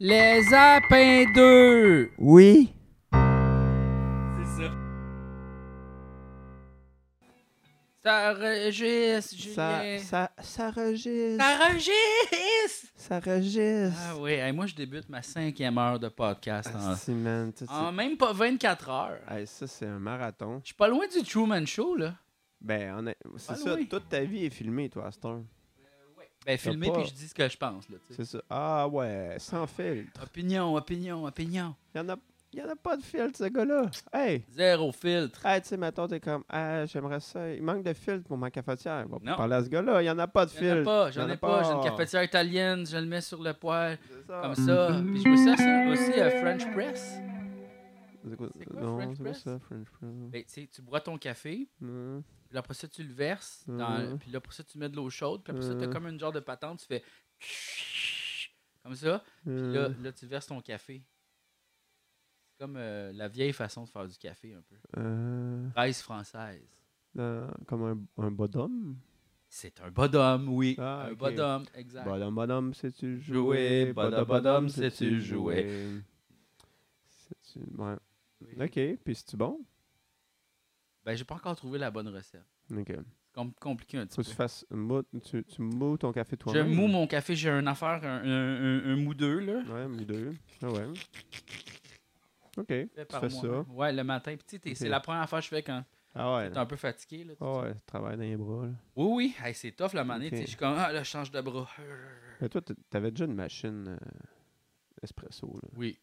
[0.00, 2.10] Les Apins 2!
[2.18, 2.72] Oui.
[3.12, 3.18] C'est
[4.62, 4.70] ça.
[8.04, 9.98] Ça enregistre, Ça, Julien.
[9.98, 11.42] ça, ça registre.
[11.44, 12.88] Ça enregistre!
[12.94, 13.98] Ça registre.
[14.08, 17.52] Ah oui, hey, moi je débute ma cinquième heure de podcast en, Ah, si, man.
[17.68, 19.18] en même pas 24 heures.
[19.28, 20.60] Hey, ça, c'est un marathon.
[20.62, 22.14] Je suis pas loin du Truman Show, là.
[22.60, 23.70] Ben, on est- c'est Pas ça.
[23.76, 23.84] loin.
[23.84, 25.44] Toute ta vie est filmée, toi, heure.
[26.52, 27.96] Ben, filmé, pas- puis je dis ce que je pense, là.
[28.10, 28.40] C'est ça.
[28.48, 30.22] Ah, ouais, sans filtre.
[30.22, 31.74] Opinion, opinion, opinion.
[31.94, 32.16] Il y en a,
[32.54, 33.90] y en a pas de filtre, ce gars-là.
[34.12, 34.44] Hey!
[34.50, 35.44] Zéro filtre.
[35.44, 37.52] Hey, tu sais, mettons, t'es comme, ah, j'aimerais ça.
[37.52, 39.04] Il manque de filtre pour ma cafetière.
[39.10, 39.36] On va Non.
[39.36, 40.02] parler à ce gars-là.
[40.02, 40.76] Il y en a pas de J'en filtre.
[40.80, 41.62] ai pas, j'en ai pas.
[41.64, 44.40] J'ai une cafetière italienne, je le mets sur le poêle, ça.
[44.42, 44.88] comme ça.
[45.04, 47.18] Puis je me sers ça aussi à French Press.
[48.28, 49.42] C'est quoi, C'est quoi, non, French c'est quoi press?
[49.42, 50.10] ça, French press?
[50.10, 52.22] Ben, tu bois ton café, Non.
[52.48, 54.18] Puis là, après ça, tu le verses, dans, Mhm.
[54.18, 55.92] puis là, après ça, tu mets de l'eau chaude, puis après ça, tu as Mhm.
[55.92, 57.04] comme une genre de patente, tu fais
[58.82, 61.02] comme ça, puis là, Euh, là, tu verses ton café.
[62.50, 64.76] C'est comme euh, la vieille façon de faire du café, un peu.
[64.96, 66.68] euh, française.
[67.14, 67.82] dans- comme
[68.18, 68.98] un, un bonhomme?
[69.50, 70.76] C'est un bonhomme, oui.
[70.78, 71.18] Ah, un ok.
[71.18, 72.04] bonhomme, exact.
[72.04, 73.92] Bonhomme, bonhomme, sais-tu Jouer, jouer?
[73.92, 76.02] bonhomme, bonhomme, sais-tu jouer?
[77.08, 77.60] Sais-tu...
[77.76, 77.96] Ouais.
[78.40, 78.54] Oui.
[78.62, 79.64] Ok, puis c'est-tu bon?
[81.08, 82.44] Ben, j'ai pas encore trouvé la bonne recette.
[82.70, 82.84] Ok.
[82.88, 84.24] C'est com- compliqué un petit Faut peu.
[84.24, 84.66] que tu fasses...
[84.70, 86.74] mou- Tu, tu mous ton café Je toi-même?
[86.74, 89.62] moue mon café, j'ai une affaire, un, un, un, un moudeux, là.
[89.72, 90.34] Ouais, mou deux.
[90.60, 90.84] Ah ouais.
[92.58, 93.40] Ok, fait tu fais moi.
[93.64, 93.72] ça.
[93.72, 94.36] Ouais, le matin.
[94.36, 95.82] Puis, tu sais, t'es- c'est la première fois que je fais quand
[96.14, 96.50] Ah ouais.
[96.50, 97.24] t'es un peu fatigué.
[97.24, 98.72] Là, Ah ouais, tu travailles dans les bras, là.
[98.94, 99.34] Oui, oui.
[99.42, 100.28] Hey, c'est tough la manée.
[100.30, 101.70] Je suis comme, ah, là, je change de bras.
[102.42, 103.96] Mais toi, t'avais déjà une machine euh,
[105.02, 105.70] espresso, là.
[105.74, 105.98] Oui.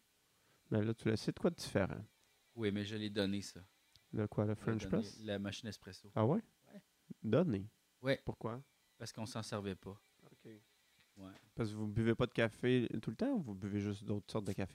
[0.72, 2.04] Mais là, tu le sais de quoi de différent?
[2.56, 3.60] Oui, mais je l'ai donné, ça.
[4.12, 5.20] De quoi, le French donné, press?
[5.22, 6.10] La machine espresso.
[6.14, 6.40] Ah ouais?
[6.72, 6.80] Ouais.
[7.22, 7.66] Donné.
[8.02, 8.20] Ouais.
[8.24, 8.62] Pourquoi?
[8.98, 10.00] Parce qu'on s'en servait pas.
[10.24, 10.50] Ok.
[11.18, 11.32] Ouais.
[11.54, 14.30] Parce que vous buvez pas de café tout le temps ou vous buvez juste d'autres
[14.30, 14.74] sortes de café?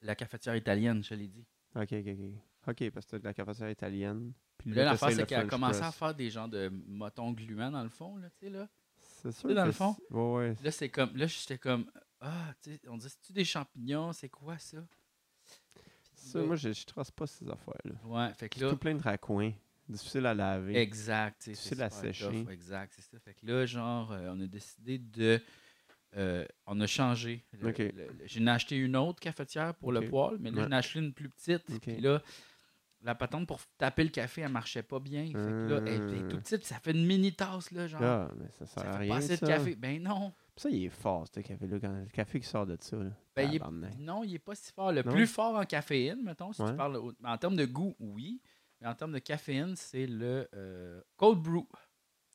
[0.00, 1.46] La cafetière italienne, je l'ai dit.
[1.74, 2.32] Ok, ok, ok.
[2.68, 4.32] Ok, parce que de la cafetière italienne.
[4.58, 7.70] Puis Là, l'affaire, c'est le qu'elle a commencé à faire des genres de motons gluants
[7.72, 8.68] dans le fond, là, tu sais, là.
[9.00, 9.54] C'est sûr.
[9.54, 9.94] dans le fond.
[9.98, 10.56] c'est- Ouais, ouais.
[10.62, 11.90] Là, c'est comme, là, j'étais comme,
[12.20, 14.12] ah, tu sais, on dit, c'est-tu des champignons?
[14.12, 14.78] C'est quoi ça?
[16.22, 17.94] Ça, moi, je, je trace pas ces affaires-là.
[18.04, 19.52] Ouais, fait que C'est là, tout plein de raccoins.
[19.88, 20.76] Difficile à laver.
[20.78, 21.42] Exact.
[21.48, 22.26] Difficile à sécher.
[22.26, 23.18] tough, Exact, c'est ça.
[23.18, 25.40] Fait que là, genre, euh, on a décidé de.
[26.16, 27.44] euh, on a changé.
[27.60, 27.78] Le- Ok.
[27.78, 30.62] le- le- J'en ai acheté une autre cafetière pour le poêle, mais là, Ouais.
[30.64, 31.64] j'en ai acheté une plus petite.
[31.80, 32.22] Puis là,
[33.02, 35.24] la patente pour taper le café, elle marchait pas bien.
[35.26, 36.28] Fait que là, elle était Euh.
[36.28, 38.02] tout petite, ça fait une mini tasse, là, genre.
[38.02, 39.08] Ah, mais ça sert ça à fait rien.
[39.10, 39.46] pas assez ça.
[39.46, 39.74] de café.
[39.74, 40.32] Ben non.
[40.56, 41.78] Ça, il est fort, ce café-là.
[41.80, 42.96] Le café qui sort de ça.
[42.96, 43.10] Là.
[43.34, 43.98] Ben, il est-.
[43.98, 44.92] Non, il est pas si fort.
[44.92, 45.10] Le Non?
[45.12, 46.70] plus fort en caféine, mettons, si Ouais.
[46.70, 48.40] tu parles en termes de goût, oui.
[48.80, 51.66] Mais en termes de caféine, c'est le euh, cold brew.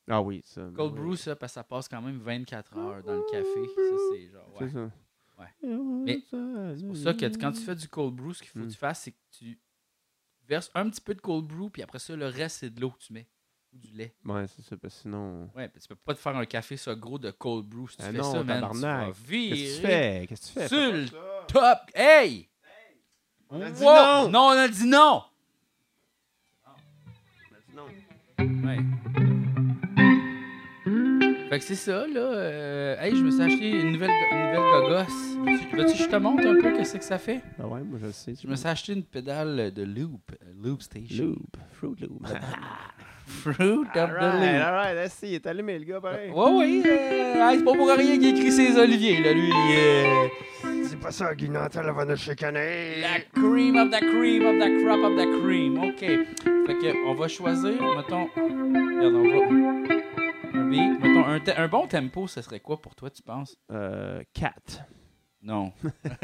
[0.08, 0.62] Ah oui, ça.
[0.64, 1.00] ben Cold oui.
[1.00, 3.66] brew, ça, parce que ça passe quand même 24 heures dans le café.
[3.76, 4.66] Ça, c'est genre, ouais.
[4.68, 4.90] C'est ça.
[5.38, 6.04] Ouais.
[6.04, 6.18] Mais
[6.76, 8.70] C'est pour ça que quand tu fais du cold brew, ce qu'il faut que Mm.
[8.70, 9.60] tu fasses, c'est que tu
[10.46, 12.90] verses un petit peu de cold brew, puis après ça, le reste, c'est de l'eau
[12.90, 13.28] que tu mets.
[13.74, 14.14] Ou du lait.
[14.24, 14.76] Ouais, c'est ça.
[14.76, 15.50] Parce que sinon.
[15.54, 17.88] Ouais, tu peux pas te faire un café ça gros de cold brew.
[17.90, 20.26] Si tu Ah fais non, ça, man, tu vas Qu'est-ce que tu fais?
[20.28, 20.68] Qu'est-ce que tu fais?
[20.68, 21.06] sur le
[21.48, 21.78] top.
[21.94, 22.48] Hey!
[23.50, 23.88] On a dit Wow!
[23.94, 24.28] non!
[24.30, 25.22] Non, on a dit non!
[26.66, 28.68] On a dit non.
[28.68, 28.78] Ouais.
[31.50, 32.20] Fait que c'est ça, là.
[32.20, 35.34] euh, hey, je me suis acheté une nouvelle, une nouvelle gogosse.
[35.72, 37.40] Veux-tu que je te montre un peu qu'est-ce que ça fait?
[37.58, 38.34] Ah ouais, moi je le sais.
[38.34, 41.24] Je me suis acheté une pédale de loop, euh, loop station.
[41.24, 41.56] Loop.
[41.72, 42.26] Fruit Loop.
[43.28, 44.62] Fruit of the alright, loop.
[44.66, 44.94] alright.
[44.96, 46.30] Là, si, il est allumé, le gars, pareil.
[46.30, 46.82] Ouais, oui.
[46.86, 49.52] euh, c'est pas pour rien qu'il écrit ses oliviers, là, lui.
[49.52, 50.28] euh,
[50.84, 53.00] C'est pas ça, Guy Nantel va nous chicaner.
[53.00, 55.78] la cream of the cream of the crop of the cream.
[55.78, 56.00] OK.
[56.00, 58.28] Fait que, on va choisir, mettons.
[58.34, 59.88] Regarde, on va.
[60.64, 63.56] Mettons, un, te- un bon tempo, ce serait quoi pour toi, tu penses?
[63.70, 64.80] Euh, 4.
[65.42, 65.72] Non.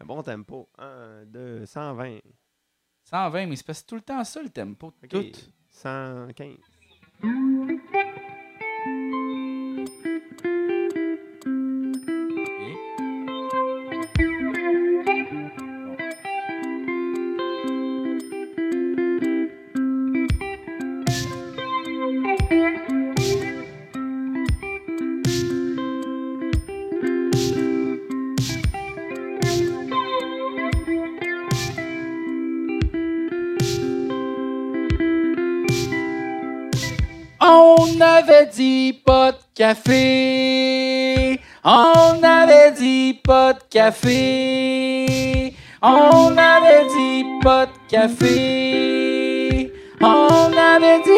[0.00, 0.68] Un bon tempo.
[0.78, 2.18] 1, 2, 120.
[3.04, 4.86] 120, mais c'est parce que c'est tout le temps ça, le tempo.
[5.02, 5.08] Ok.
[5.10, 5.20] Tout.
[5.74, 6.58] 115.
[38.44, 41.40] avait dit pas de café.
[41.64, 45.54] On avait dit pas de café.
[45.82, 49.72] On avait dit pas de café.
[50.00, 51.10] On avait dit.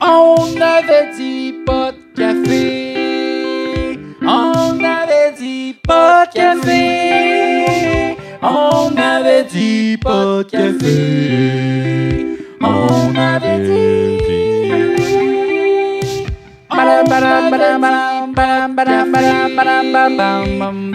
[0.00, 3.98] On avait dit pas de café.
[4.22, 8.16] On avait dit pas de café.
[8.42, 12.33] On avait dit pas de café.
[12.64, 14.04] mon appétit.
[19.94, 20.94] Badam,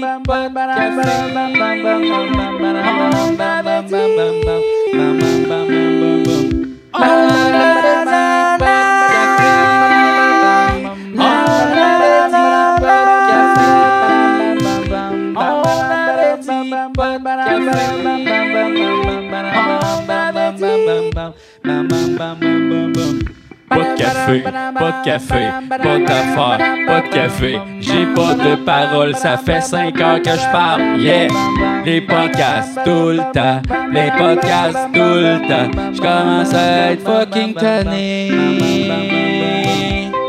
[0.00, 0.64] bum bum bum
[22.94, 23.37] bum
[23.68, 27.58] Pas de café, pas de café, pas d'affaires, pas de café.
[27.80, 30.98] J'ai pas de parole, ça fait 5 heures que je parle.
[30.98, 31.28] Yeah!
[31.84, 33.62] Les podcasts tout le temps,
[33.92, 35.92] les podcasts tout le temps.
[35.92, 39.17] Je commence à être fucking tanné.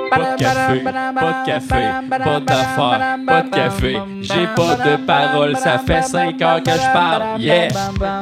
[0.10, 4.00] Pas de café, pas de café, pas d'affaires, pas de café.
[4.22, 7.40] J'ai pas de parole, ça fait cinq heures que je parle.
[7.40, 7.70] Yeah!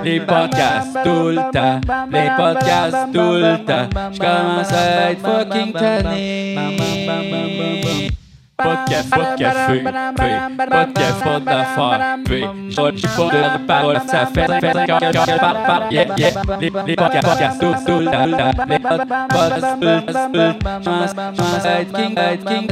[0.04, 1.82] Les podcasts tout le temps,
[2.12, 3.90] les podcasts tout le temps.
[4.12, 6.56] Je commence à être fucking tanné.
[8.58, 11.60] Pas de café, pas de café, pas de café, pas
[12.66, 13.08] j'ai
[13.68, 14.48] pas de ça fait
[15.92, 17.10] yeah, yeah, les les pas
[17.60, 19.48] tout, tout, les pas pas
[21.94, 22.16] king,
[22.46, 22.68] king,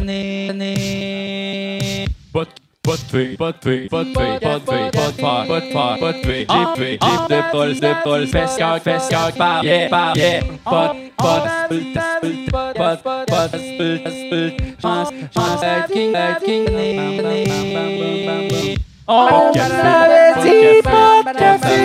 [2.85, 5.07] pas de pas de fée, pas de fée, pas de fée, pas de fée, pas
[5.07, 8.79] de phare, pas de phare, pas de fée, j'ai fée, j'ai de pulse, de cœur,
[8.79, 13.47] fesse cœur, par, yeah, par, yeah, pas de, pas de spult, spult, pas de, pas
[13.47, 16.65] de spult, spult, chance, chance, être king, être king.
[19.07, 21.75] On Pas de avait dit pas pas de de café,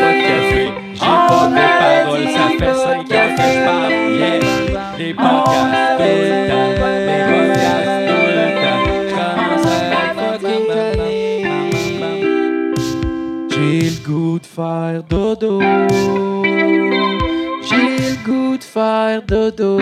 [0.00, 0.62] pas de café,
[0.94, 4.40] j'ai pas de parole, ça fait cinq je parle, yeah,
[4.98, 6.70] les podcasts tout le temps,
[7.06, 7.91] les podcasts
[14.32, 15.60] goût de faire dodo.
[17.68, 19.78] J'ai le goût de faire dodo.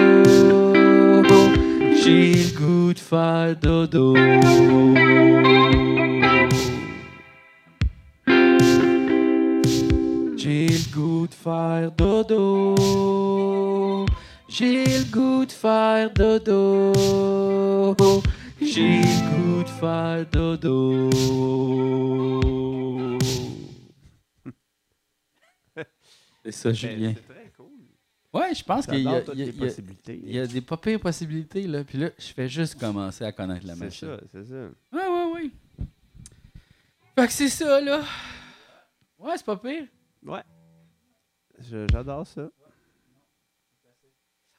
[2.02, 4.16] J'ai le goût de faire dodo.
[10.36, 12.74] J'ai le goût de faire dodo.
[14.48, 16.92] J'ai le goût de faire dodo.
[18.60, 21.10] J'ai le goût de faire dodo.
[26.52, 27.14] C'est ça, Julien.
[27.16, 27.66] C'est très cool.
[28.32, 30.20] Ouais, je pense qu'il y a, il y a- a- possibilités.
[30.24, 31.82] il y a des pas pires possibilités, là.
[31.84, 34.08] Puis là, je fais juste commencer à connaître la C'est machine.
[34.08, 34.68] ça, c'est ça.
[34.92, 35.50] Ouais, ouais, ouais.
[37.16, 38.02] Fait que c'est ça, là.
[39.18, 39.86] Ouais, c'est pas pire.
[40.24, 40.42] Ouais.
[41.58, 42.48] J'adore ça.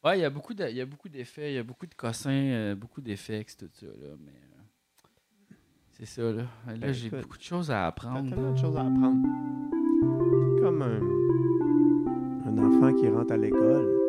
[0.03, 1.85] Ouais, il y a beaucoup de- il y a beaucoup d'effets, il y a beaucoup
[1.85, 4.15] de cossins, euh, beaucoup d'effets, tout ça, là.
[4.19, 5.55] Mais euh,
[5.91, 6.43] c'est ça, là.
[6.67, 8.27] Là, Ben, j'ai beaucoup de choses à apprendre.
[8.29, 9.21] tellement de choses à apprendre.
[10.59, 10.99] Comme un,
[12.51, 14.00] un enfant qui rentre à l'école.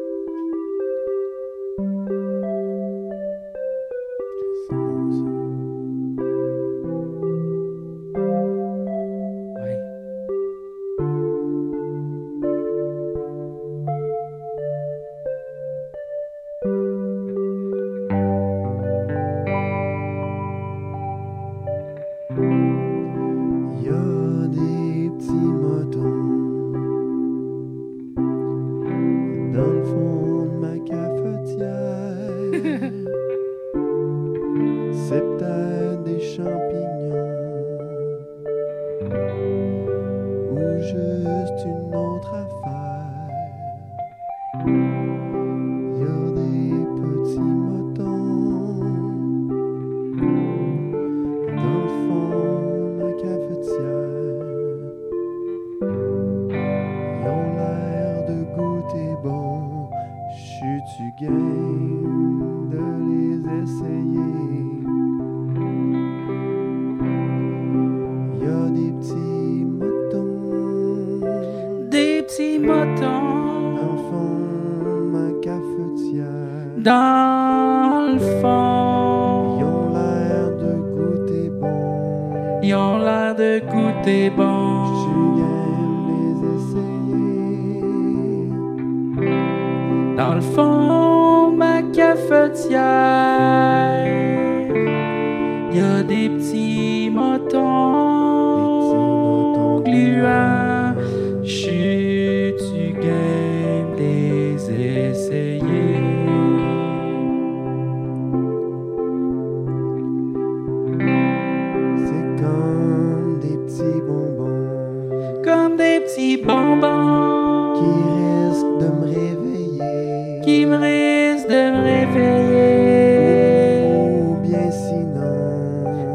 [93.03, 93.82] Cafetière,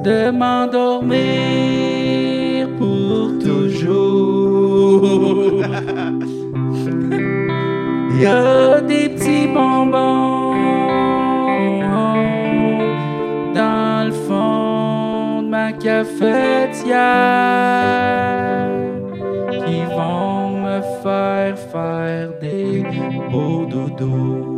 [0.08, 1.18] de m'endormir
[2.78, 5.04] pour toujours.
[8.12, 10.54] Il y a des petits bonbons
[13.54, 16.96] dans le fond de ma cafetière
[19.66, 22.86] qui vont me faire faire des
[23.30, 24.58] beaux dodos.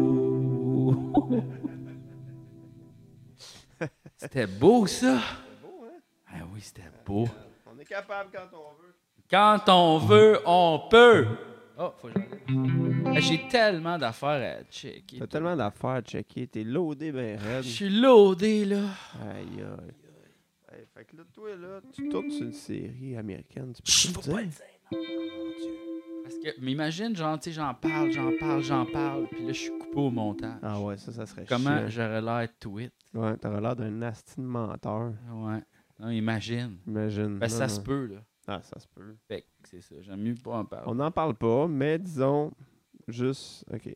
[4.17, 5.17] C'était beau ça.
[7.09, 8.93] On est capable quand on veut.
[9.29, 11.25] Quand on veut, on peut.
[11.77, 12.19] Oh, faut que.
[13.05, 15.19] Ah, J'ai tellement d'affaires à checker.
[15.19, 16.47] T'as tellement d'affaires à checker.
[16.47, 17.63] T'es loadé ben Je raide.
[17.63, 18.81] suis loadé, là.
[19.21, 19.93] Aïe aïe.
[20.71, 23.73] Hey, fait que là, toi, là, tu tournes sur une série américaine.
[23.83, 24.55] Tu Chut, peux faut pas le dire?
[24.91, 24.97] dire, non.
[25.37, 25.73] Mon Dieu.
[26.23, 29.53] Parce que, mais imagine, genre, tu sais, j'en parle, j'en parle, j'en parle, puis là,
[29.53, 30.59] je suis coupé au montage.
[30.61, 31.87] Ah ouais, ça, ça serait Comment chiant.
[31.89, 32.93] j'aurais l'air de tweet?
[33.15, 35.13] Ouais, t'aurais l'air d'un nasty de menteur.
[35.33, 35.63] Ouais.
[35.99, 36.77] Non, imagine.
[36.87, 37.37] Imagine.
[37.39, 37.73] Ben, Non, ça non.
[37.75, 38.21] se peut, là.
[38.47, 39.15] Ah, ça se peut.
[39.27, 39.95] Fait que c'est ça.
[40.01, 40.85] J'aime mieux pas en parler.
[40.89, 42.51] On n'en parle pas, mais disons,
[43.07, 43.95] juste, ok.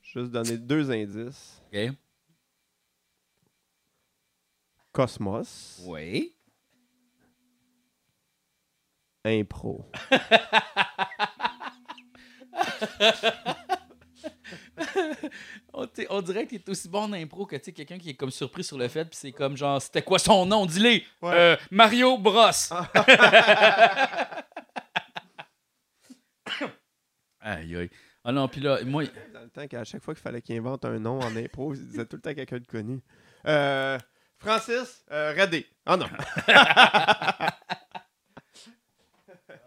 [0.00, 1.60] Juste donner deux indices.
[1.72, 1.90] OK?
[4.92, 6.34] Cosmos, Oui.
[9.24, 9.90] impro.
[15.72, 18.14] On, on dirait que t'es aussi bon en impro que tu sais, quelqu'un qui est
[18.14, 20.66] comme surpris sur le fait, puis c'est comme genre, c'était quoi son nom?
[20.66, 21.00] Dis-le!
[21.22, 21.34] Ouais.
[21.34, 22.50] Euh, Mario Bros.
[27.40, 27.90] aïe, aïe.
[28.24, 30.84] Ah non, puis là, moi, Dans le temps qu'à chaque fois qu'il fallait qu'il invente
[30.84, 33.00] un nom en impro, il disait tout le temps quelqu'un de connu.
[33.46, 33.98] Euh,
[34.36, 35.66] Francis euh, Radé.
[35.86, 36.06] Ah non.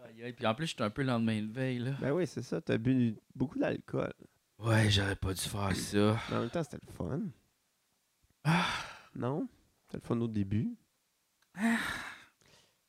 [0.06, 1.92] aïe, aïe, puis en plus, j'étais un peu le lendemain de veille, là.
[2.00, 2.60] Ben oui, c'est ça.
[2.60, 4.12] T'as bu beaucoup d'alcool.
[4.62, 6.18] Ouais, j'aurais pas dû faire ça.
[6.30, 7.20] Mais en même temps, c'était le fun.
[8.44, 8.66] Ah.
[9.14, 9.48] Non?
[9.86, 10.76] C'était le fun au début.
[11.54, 11.76] Ah.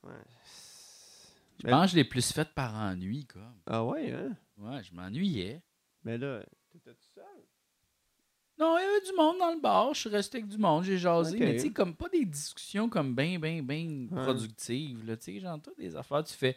[0.03, 0.11] Ouais.
[1.63, 3.59] Je pense que je l'ai plus fait par ennui, comme.
[3.65, 4.35] Ah ouais, hein?
[4.57, 5.61] Ouais, je m'ennuyais.
[6.03, 7.23] Mais là, t'étais tout seul?
[8.59, 9.93] Non, il y avait du monde dans le bar.
[9.93, 10.83] Je suis resté avec du monde.
[10.83, 11.39] J'ai jasé.
[11.39, 14.23] Mais tu sais, comme pas des discussions comme bien, bien, bien Ouais.
[14.23, 15.03] productives.
[15.05, 16.55] Là, tu sais, genre, toi, des affaires, tu fais.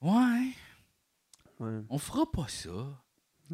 [0.00, 0.52] Ouais,
[1.58, 1.80] Ouais.
[1.88, 2.70] on fera pas ça.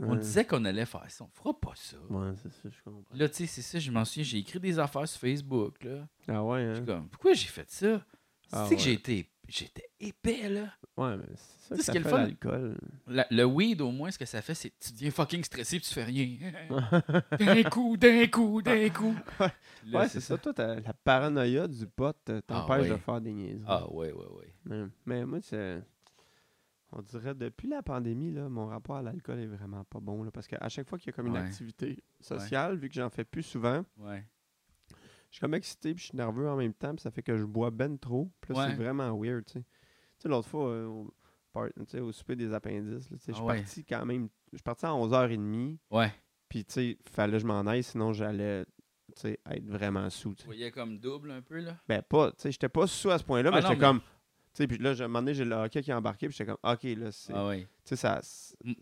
[0.00, 1.24] On disait qu'on allait faire ça.
[1.24, 1.96] On fera pas ça.
[2.10, 3.14] Ouais, c'est ça, je comprends.
[3.14, 4.24] Là, tu sais, c'est ça, je m'en souviens.
[4.24, 5.82] J'ai écrit des affaires sur Facebook.
[5.84, 6.08] Là.
[6.28, 6.74] Ah ouais, Je hein?
[6.76, 8.04] suis comme, pourquoi j'ai fait ça?
[8.52, 9.30] Ah tu sais que j'ai été.
[9.46, 10.72] J'étais épais, là.
[10.96, 12.78] Ouais, mais c'est ça que ça fait l'alcool.
[13.06, 15.78] La- le weed, au moins, ce que ça fait, c'est que tu deviens fucking stressé
[15.78, 16.38] puis tu fais rien.
[17.38, 19.14] d'un coup, d'un coup, d'un coup.
[19.40, 19.52] Ouais.
[19.92, 20.38] Là, ouais, c'est ça.
[20.38, 22.90] Toi, la paranoïa du pote euh, t'empêche ouais.
[22.90, 23.64] de faire des niaiseries.
[23.66, 24.54] Ah, ouais, ouais, ouais.
[24.64, 25.82] Mais, mais moi, c'est.
[26.96, 30.22] On dirait depuis la pandémie, là, mon rapport à l'alcool est vraiment pas bon.
[30.22, 31.40] Là, parce qu'à chaque fois qu'il y a comme une Ouais.
[31.40, 34.24] activité sociale, vu que j'en fais plus souvent, Ouais.
[34.90, 37.36] je suis comme excité puis je suis nerveux en même temps, puis ça fait que
[37.36, 38.30] je bois ben trop.
[38.40, 39.58] Puis c'est vraiment weird, tu
[40.18, 40.28] sais.
[40.28, 41.12] L'autre fois, euh, au,
[42.00, 44.28] au souper des appendices, là, je Ah suis parti quand même.
[44.52, 46.12] Je suis parti à 11h30, Ouais.
[46.48, 48.64] puis tu sais, fallait que je m'en aille, sinon j'allais
[49.24, 50.34] être vraiment sous.
[50.34, 51.76] tu voyais comme double un peu, là?
[51.88, 54.00] Ben, pas, tu sais, j'étais pas sous à ce point-là, Ah mais j'étais mais- comme.
[54.54, 56.28] Tu sais, puis là, je- à un moment donné, j'ai le hockey qui est embarqué,
[56.28, 57.32] puis j'étais comme, ok, là, c'est.
[57.34, 57.52] Ah
[57.84, 58.20] sais, ça.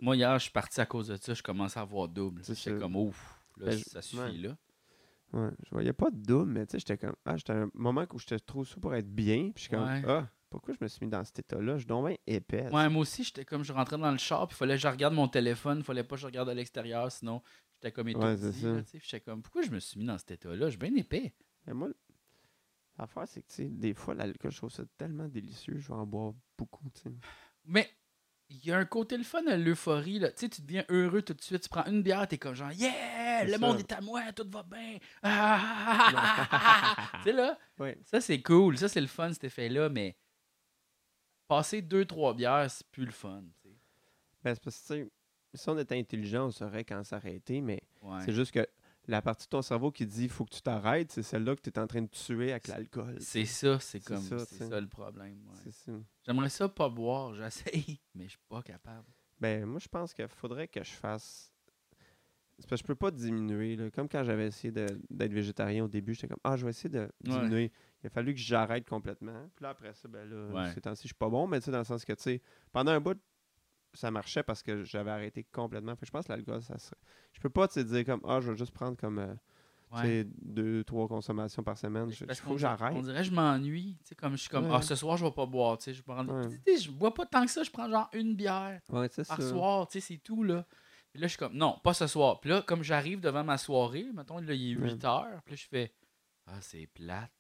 [0.01, 1.33] Moi, hier, je suis parti à cause de ça.
[1.33, 2.43] Je commençais à avoir double.
[2.47, 4.33] J'étais comme, ouf, là, Ben, ça suffit, ouais.
[4.33, 4.57] là.
[5.33, 7.17] Ouais, je voyais pas de double, mais tu sais, j'étais comme.
[7.25, 9.85] Ah, j'étais un moment où j'étais trop sous pour être bien, puis je suis comme,
[9.87, 10.03] Ouais.
[10.07, 11.79] ah, pourquoi je me suis mis dans cet état-là?
[11.79, 12.69] Je bien épais.
[12.71, 14.89] Ouais, moi aussi, j'étais comme, je rentrais dans le char, puis il fallait que je
[14.89, 17.41] regarde mon téléphone, il fallait pas que je regarde à l'extérieur, sinon
[17.77, 18.67] j'étais comme étourdi.
[18.67, 20.67] Ouais, J'étais comme, pourquoi je me suis mis dans cet état-là?
[20.67, 21.33] Je suis bien épais.
[21.67, 21.89] Mais moi,
[23.03, 25.95] l'affaire, c'est que, tu sais, des fois, l'alcool, je trouve ça tellement délicieux, je vais
[25.95, 27.11] en boire beaucoup, tu sais.
[27.65, 27.89] Mais
[28.49, 30.19] il y a un côté le fun à l'euphorie.
[30.19, 30.31] là.
[30.31, 31.63] Tu sais, tu deviens heureux tout de suite.
[31.63, 33.59] Tu prends une bière, t'es comme genre, yeah, le ça.
[33.59, 34.99] monde est à moi, tout va bien.
[35.23, 37.11] Ah!
[37.19, 37.59] tu sais, là,
[38.05, 38.77] ça c'est cool.
[38.79, 39.89] Ça c'est le fun, cet effet-là.
[39.89, 40.17] Mais
[41.49, 43.43] passer deux, trois bières, c'est plus le fun.
[44.43, 45.11] Ben, c'est parce que, tu sais,
[45.55, 48.21] si on était intelligent, on saurait quand s'arrêter, mais Ouais.
[48.25, 48.67] c'est juste que
[49.09, 51.71] la partie de ton cerveau qui dit faut que tu t'arrêtes, c'est celle-là que tu
[51.71, 53.17] es en train de tuer avec l'alcool.
[53.21, 55.39] C'est ça, c'est comme ça, c'est ça le problème.
[55.49, 55.95] ouais.
[56.25, 59.07] J'aimerais ça pas boire, j'essaye, mais je suis pas capable.
[59.41, 61.53] Ben, moi, je pense qu'il faudrait que je fasse.
[62.59, 63.75] C'est parce que je peux pas diminuer.
[63.75, 63.91] là.
[63.91, 67.11] Comme quand j'avais essayé d'être végétarien au début, j'étais comme Ah, je vais essayer de
[67.21, 67.73] diminuer.
[68.03, 69.49] Il a fallu que j'arrête complètement.
[69.57, 70.73] Puis là, après ça, ben là, Ouais.
[70.73, 72.43] ces temps-ci, je suis pas bon, mais tu sais, dans le sens que, tu sais,
[72.71, 73.19] pendant un bout,
[73.95, 75.95] ça marchait parce que j'avais arrêté complètement.
[75.95, 76.97] Fait que je pense que l'alcool, ça serait.
[77.33, 79.35] Je peux pas te dire comme Ah, je vais juste prendre comme euh,
[79.93, 80.27] Ouais.
[80.41, 82.09] deux, trois consommations par semaine.
[82.19, 82.95] Il Parce faut que j'arrête.
[82.97, 83.99] On dirait que je m'ennuie.
[84.03, 84.77] Tu sais, comme je suis comme, Ouais.
[84.77, 85.79] ah, ce soir, je vais pas boire.
[85.87, 86.25] Je, prends...
[86.27, 86.49] Ouais.
[86.67, 87.63] je bois pas tant que ça.
[87.63, 89.25] Je prends genre une bière par ça.
[89.37, 89.87] soir.
[89.89, 90.65] Tu sais, c'est tout, là.
[91.13, 92.41] Puis là, je suis comme, non, pas ce soir.
[92.41, 94.93] Puis là, comme j'arrive devant ma soirée, mettons, là, il est Ouais.
[94.93, 95.43] 8 heures.
[95.45, 95.93] Puis là, je fais,
[96.47, 97.31] ah, c'est plate.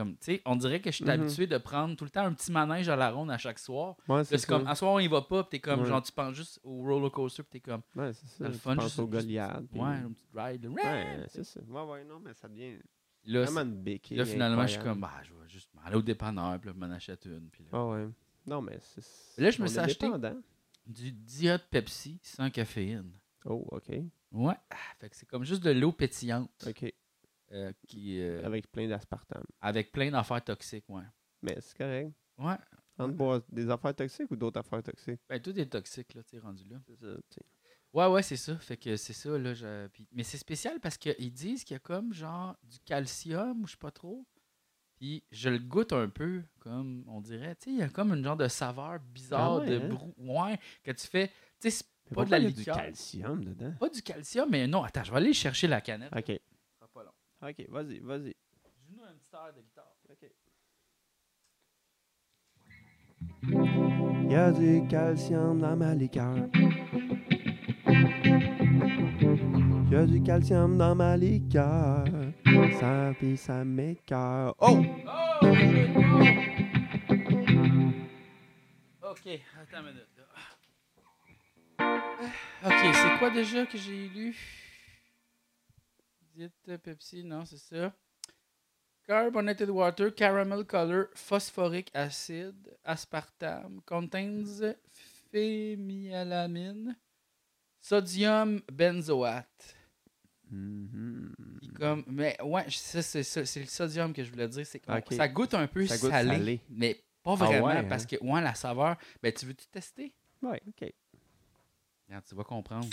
[0.00, 0.16] Comme,
[0.46, 1.10] on dirait que je suis Mhm.
[1.10, 3.96] habitué de prendre tout le temps un petit manège à la ronde à chaque soir.
[4.08, 5.42] Ouais, c'est comme, à soir, on y va pas.
[5.44, 5.86] Puis t'es comme, Ouais.
[5.88, 7.42] genre, tu penses juste au roller coaster.
[7.42, 9.62] Puis t'es comme, Ouais, c'est le fun, juste- au Goliath.
[9.70, 10.66] puis- ouais, un petit ride.
[10.66, 11.60] Ouais, c'est ça.
[11.68, 12.78] Ouais, ouais, non, mais ça devient
[13.26, 14.16] Là, vraiment une béquille.
[14.16, 16.58] là, finalement, je suis comme, bah, je vais juste m'aller au dépanneur.
[16.58, 17.48] Puis là, je m'en achète une.
[17.50, 18.08] Puis là, Ah ouais.
[18.46, 19.40] Non, mais c'est.
[19.42, 20.36] Là, je me suis acheté- dépendant.
[20.86, 23.12] du Diet Pepsi sans caféine.
[23.44, 23.90] Oh, OK.
[24.32, 24.54] Ouais.
[24.70, 26.92] Ah, fait que c'est comme juste de l'eau pétillante OK.
[27.52, 29.44] Euh, qui, euh, Avec plein d'aspartame.
[29.60, 31.02] avec plein d'affaires toxiques, ouais.
[31.42, 32.12] Mais c'est correct.
[32.38, 32.56] Ouais.
[32.98, 35.20] Entre boire des affaires toxiques ou d'autres affaires toxiques?
[35.28, 36.76] Ben, tout est toxique, là, tu rendu là.
[36.86, 37.06] C'est ça.
[37.92, 38.56] Ouais, ouais, c'est ça.
[38.58, 39.52] Fait que c'est ça, là.
[39.54, 43.62] je- puis- Mais c'est spécial parce qu'ils disent qu'il y a comme, genre, du calcium
[43.62, 44.26] ou je sais pas trop.
[44.96, 47.56] Puis je le goûte un peu, comme on dirait.
[47.56, 49.88] Tu sais, il y a comme une genre de saveur bizarre Ah ouais, de hein?
[49.88, 50.14] brou.
[50.18, 51.28] Ouais, que tu fais.
[51.58, 52.76] Tu sais, c'est pas de la a du liqueur.
[52.76, 53.72] calcium dedans?
[53.80, 56.12] Pas du calcium, mais non, attends, je vais aller chercher la canette.
[56.14, 56.26] OK.
[56.26, 56.36] Ça
[56.80, 57.12] sera pas long.
[57.42, 58.34] OK, vas-y, vas-y.
[58.86, 59.96] Joue-nous un petit air de guitare.
[60.10, 60.30] OK.
[63.42, 66.36] Il y a du calcium dans ma liqueur.
[69.86, 72.04] Il y a du calcium dans ma liqueur.
[72.78, 74.54] Ça pis ça m'écoeure.
[74.58, 74.82] Oh!
[75.06, 75.46] Oh!
[79.02, 79.26] Ok,
[79.58, 80.20] attends une minute.
[82.62, 84.36] Ok, c'est quoi déjà que j'ai lu?
[86.40, 87.92] Dites euh, Pepsi, non, c'est ça.
[89.06, 94.62] Carbonated water, caramel color, phosphoric acid, aspartame, contains
[95.30, 96.96] phénylalamine,
[97.82, 99.76] sodium benzoate.
[100.50, 101.34] Mhm.
[101.60, 103.20] Puis Comme, mais ouais, ça, c'est
[103.60, 104.66] le sodium que je voulais dire.
[104.66, 105.12] C'est qu'on- Ok.
[105.12, 106.60] ça goûte un peu Ça goûte salé, salé.
[106.70, 108.16] mais pas Ah vraiment ouais, parce hein?
[108.18, 108.96] que ouais, la saveur.
[109.22, 110.14] Ben tu veux-tu tester?
[110.40, 110.90] Ouais, OK.
[112.08, 112.88] Regarde, tu vas comprendre.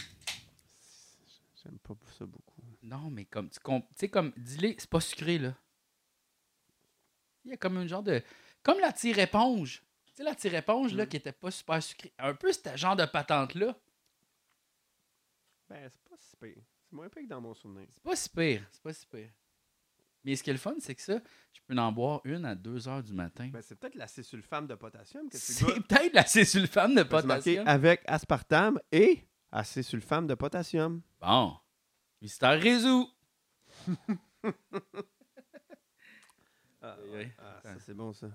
[1.63, 2.46] J'aime pas ça beaucoup.
[2.87, 3.59] Non, mais comme tu
[3.95, 5.53] sais comme dis-le, c'est pas sucré là.
[7.45, 8.21] Il y a comme un genre de
[8.63, 9.83] comme la tire éponge.
[10.05, 11.09] Tu sais la tire éponge là Mm.
[11.09, 12.13] qui était pas super sucrée.
[12.17, 13.75] Un peu ce genre de patente là.
[15.69, 16.63] Ben, c'est pas si pire.
[16.89, 17.87] C'est moins pire que dans mon souvenir.
[17.91, 19.29] C'est pas si pire, c'est pas si pire.
[20.23, 21.19] Mais ce qui est le fun, c'est que ça,
[21.53, 23.49] je peux en boire une à 2 heures du matin.
[23.51, 27.67] Ben, c'est peut-être l'acésulfame de potassium que tu c'est peut-être l'acésulfame de potassium.
[27.67, 31.01] avec aspartame et acésulfame de potassium.
[31.21, 31.57] Bon.
[32.21, 33.05] Mystère résolu.
[36.81, 37.33] Ah, ouais.
[37.39, 38.27] ah, ça, c'est bon, ça.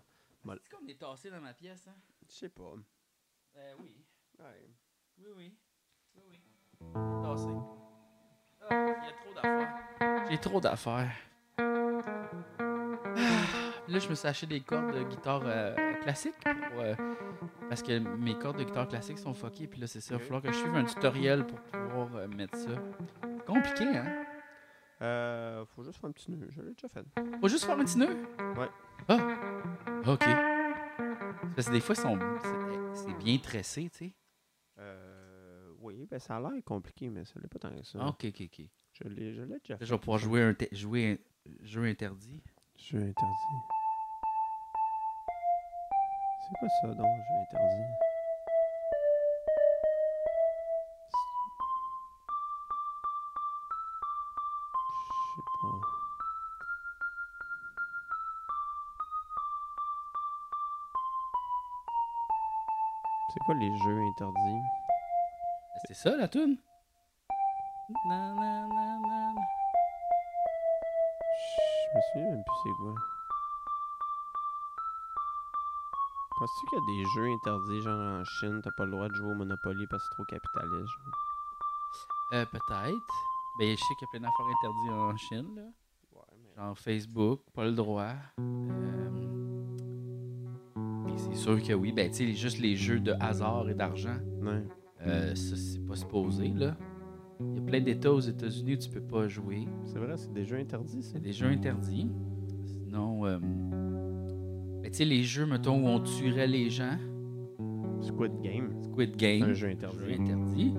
[0.45, 1.95] C'est comme des tassés dans ma pièce, hein?
[2.29, 2.75] Je sais pas.
[3.57, 3.97] Euh, oui.
[4.39, 4.69] Ouais.
[5.19, 5.55] Oui, oui.
[6.17, 6.41] Oui, oui.
[7.23, 7.49] Tassé.
[8.69, 10.29] Ah, il y a trop d'affaires.
[10.31, 11.13] J'ai trop d'affaires.
[11.59, 12.29] Ah,
[13.89, 16.35] Là, je me suis acheté des cordes de guitare euh, classique.
[16.43, 16.95] pour, euh,
[17.69, 19.67] parce que mes cordes de guitare classique sont fuckées.
[19.69, 20.15] Puis là, c'est ça.
[20.15, 22.71] Il va falloir que je suive un tutoriel pour pouvoir euh, mettre ça.
[23.47, 24.25] Compliqué, hein?
[25.03, 26.47] Euh, faut juste faire un petit nœud.
[26.51, 27.05] Je l'ai déjà fait.
[27.41, 28.17] Faut juste faire un petit nœud?
[28.57, 28.69] Ouais.
[29.09, 29.17] Ah!
[30.07, 30.25] OK.
[31.57, 32.19] Parce que des fois, sont-
[32.95, 34.13] c'est bien tressé, tu sais.
[34.79, 37.99] Euh, oui, ben ça a l'air compliqué, mais ça l'est pas tant que ça.
[38.01, 38.67] Ah, OK, OK, OK.
[38.93, 39.85] Je l'ai je l'ai déjà fait.
[39.85, 42.41] je vais pouvoir jouer un, jouer un jeu interdit.
[42.77, 43.57] Jeu interdit.
[46.43, 47.93] C'est quoi ça, donc, jeu interdit?
[63.53, 64.63] Quoi les jeux interdits?
[65.83, 66.57] C'était ça, la tune?
[67.89, 67.99] Je
[71.95, 72.95] me souviens même plus c'est quoi.
[76.39, 79.15] Penses-tu qu'il y a des jeux interdits, genre en Chine, t'as pas le droit de
[79.15, 80.89] jouer au Monopoly parce que c'est trop capitaliste?
[80.89, 81.15] genre?
[82.33, 83.15] Euh, peut-être.
[83.59, 85.63] Ben, je sais qu'il y a plein d'affaires interdites en Chine, là.
[86.13, 86.55] Ouais, mais...
[86.57, 88.15] Genre Facebook, pas le droit.
[88.39, 89.12] Euh,
[91.33, 91.93] c'est sûr que oui.
[91.93, 94.63] Ben, tu sais, juste les jeux de hasard et d'argent, Ouais.
[95.07, 96.77] euh, ça, c'est pas supposé, là.
[97.41, 99.67] Il y a plein d'États aux États-Unis où tu peux pas jouer.
[99.85, 101.13] C'est vrai, c'est des jeux interdits, ça?
[101.15, 102.09] C'est des jeux interdits.
[102.65, 106.97] Sinon, euh, ben, tu sais, les jeux, mettons, où on tuerait les gens.
[108.01, 108.71] Squid Game.
[108.83, 109.41] Squid Game.
[109.43, 109.99] C'est un jeu interdit.
[109.99, 110.75] Jeu interdit.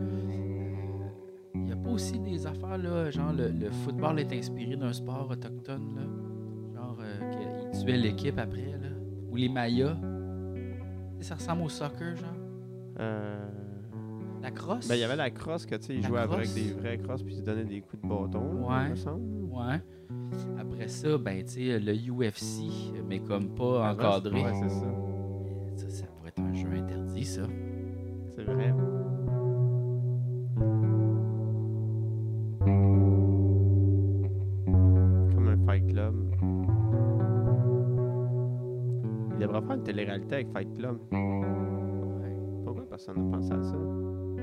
[1.55, 4.91] Il n'y a pas aussi des affaires, là, genre le, le football est inspiré d'un
[4.93, 6.01] sport autochtone, là.
[6.75, 8.89] Genre euh, qu'ils tuaient l'équipe après, là.
[9.31, 9.97] Ou les Mayas.
[11.23, 12.29] Ça ressemble au soccer, genre.
[12.99, 13.39] Euh,
[14.41, 14.87] La crosse?
[14.87, 17.23] Ben, il y avait la crosse que, tu sais, ils jouaient avec des vraies crosses
[17.23, 18.85] puis ils se donnaient des coups de bâton, Ouais.
[18.87, 19.43] il me semble.
[19.45, 19.81] Ouais.
[20.59, 22.65] Après ça, ben, tu sais, le UFC,
[23.07, 24.43] mais comme pas La encadré.
[24.43, 24.85] Ouais, c'est ça.
[25.77, 27.43] Ça, ça pourrait être un jeu interdit, ça.
[28.35, 28.73] C'est vrai.
[40.35, 40.97] Avec Fight Club.
[41.11, 42.35] Ouais.
[42.65, 43.75] Pourquoi personne n'a pensé à ça?
[44.35, 44.41] Tu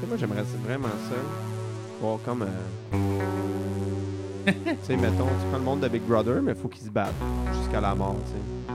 [0.00, 1.14] sais, moi, j'aimerais vraiment ça.
[2.00, 2.42] Voir comme.
[2.42, 2.46] euh,
[4.46, 6.90] tu sais, mettons, tu prends le monde de Big Brother, mais il faut qu'ils se
[6.90, 7.12] battent
[7.54, 8.74] jusqu'à la mort, tu sais.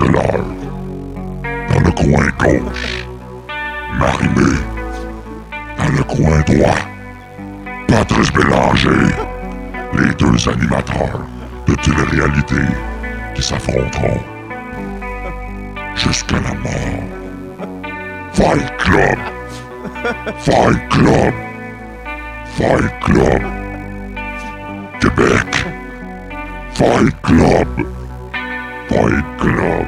[0.00, 3.04] Dans le coin gauche.
[3.98, 4.56] Marimé.
[5.76, 6.78] Dans le coin droit.
[7.86, 9.14] Patrice Bélanger.
[9.98, 11.20] Les deux animateurs
[11.66, 12.62] de télé-réalité
[13.34, 14.20] qui s'affronteront
[15.96, 17.04] jusqu'à la mort.
[18.32, 19.18] Fight Club!
[20.38, 21.34] Fight Club!
[22.56, 23.42] Fight Club!
[25.00, 25.66] Québec!
[26.72, 27.99] Fight Club!
[28.90, 29.86] Fight Club!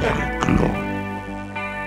[0.00, 1.78] Fight Club!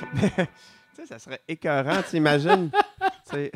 [0.00, 0.48] Québec!
[0.94, 2.70] Tu sais, ça serait écœurant, t'imagines?
[3.28, 3.52] tu sais.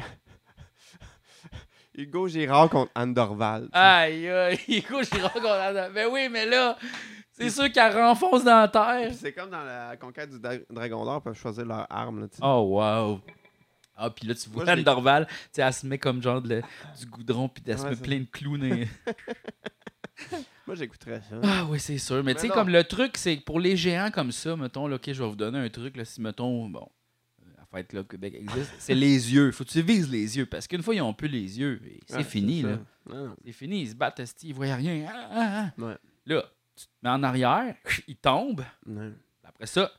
[1.94, 3.62] Hugo Girard contre Anne Dorval.
[3.64, 3.78] tu sais.
[3.78, 6.76] Aïe, aïe, Hugo Girard qu'on a- Ben oui, mais là,
[7.32, 9.12] c'est sûr qu'elle renfonce dans la terre.
[9.14, 12.20] C'est comme dans la conquête du Dra- Dragon d'Or, ils peuvent choisir leur arme.
[12.20, 12.42] Là, tu sais.
[12.44, 13.20] Oh, wow.
[13.96, 16.42] Ah, puis là, tu vois Moi, Anne Dorval, tu sais, elle se met comme genre
[16.42, 16.60] de
[16.98, 18.88] du goudron, puis elle se Ouais, met plein de les-
[20.66, 21.36] Moi, j'écouterais ça.
[21.42, 22.16] Ah oui, c'est sûr.
[22.16, 24.86] Mais Mais tu sais, comme le truc, c'est que pour les géants comme ça, mettons,
[24.88, 26.88] là, ok, je vais vous donner un truc, là, si, mettons, bon,
[27.42, 29.52] euh, la Fight Club Québec existe, c'est les yeux.
[29.52, 32.00] Faut que tu vises les yeux, parce qu'une fois, ils ont plus les yeux, et
[32.06, 32.78] c'est Ouais, fini, là.
[33.44, 35.06] C'est fini, ils se battent, ils voient rien.
[35.08, 35.82] Ah, ah, ah.
[35.82, 35.96] Ouais.
[36.26, 36.42] Là,
[36.74, 37.74] tu te mets en arrière,
[38.08, 38.64] ils tombent,
[39.44, 39.92] après ça,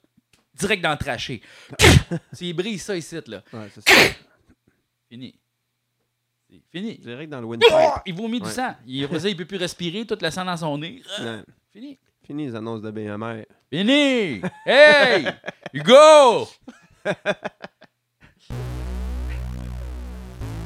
[0.57, 1.41] direct dans le traché.
[2.37, 3.43] tu brises ça ici, là.
[3.53, 3.95] Ouais, c'est ça.
[5.09, 5.39] Fini.
[6.49, 6.97] C'est fini.
[6.97, 7.71] Direct dans le windpipe.
[8.05, 8.75] Il vomit du sang.
[8.85, 11.01] Il, après ça, il peut plus respirer, tout le sang dans son nez.
[11.21, 11.43] Non.
[11.71, 11.97] Fini.
[12.25, 13.45] Fini les annonces de BMR.
[13.69, 14.41] Fini!
[14.65, 15.27] Hey!
[15.73, 16.47] Hugo!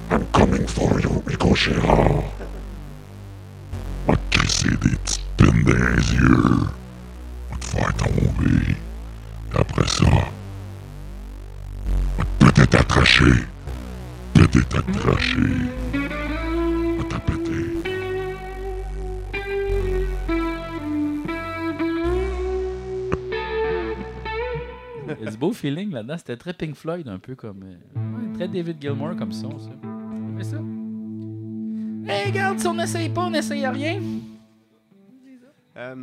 [0.10, 2.24] I'm coming for you, Hugo Gérard.
[4.08, 6.68] Va te crisser des petites pines dans les yeux.
[7.50, 8.76] Va te faire tomber.
[9.54, 10.06] Après ça,
[12.18, 13.46] va te péter ta trachée.
[14.34, 15.70] Péter ta trachée.
[16.98, 17.66] Va te péter.
[25.20, 26.18] Il y a du beau feeling là-dedans.
[26.18, 27.64] C'était très Pink Floyd, un peu comme.
[27.64, 29.70] euh, ouais, très David Gilmour comme son, ça.
[30.36, 30.58] Mais ça.
[32.08, 34.02] Hey, regarde, si on n'essaye pas, on n'essaye rien.
[35.78, 35.96] Euh,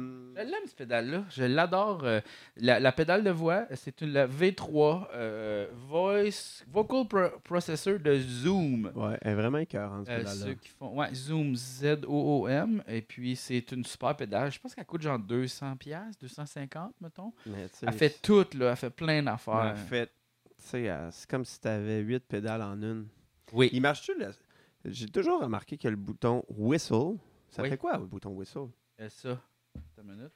[0.45, 1.25] l'aime, ce pédale-là.
[1.31, 2.05] Je l'adore.
[2.05, 2.21] euh,
[2.57, 8.19] la, la pédale de voix, c'est une la V3 euh, Voice Vocal Pro- Processor de
[8.19, 8.91] Zoom.
[8.95, 10.45] ouais, elle est vraiment écœurante, ce Euh, pédale-là.
[10.47, 14.85] ceux qui font ouais, Zoom Z-O-O-M et puis c'est une super pédale je pense qu'elle
[14.87, 19.55] coûte genre 200 pièces 250 mettons Mais, elle fait tout là elle fait plein d'affaires
[19.55, 23.07] En fait, tu sais, c'est comme si tu avais 8 pédales en une.
[23.53, 24.13] oui Il marche-tu,
[24.85, 27.17] J'ai toujours remarqué que le bouton whistle,
[27.51, 27.71] ça Oui.
[27.71, 28.69] fait quoi le bouton whistle?
[29.09, 29.41] Ça.
[29.79, 30.33] Attends une minute.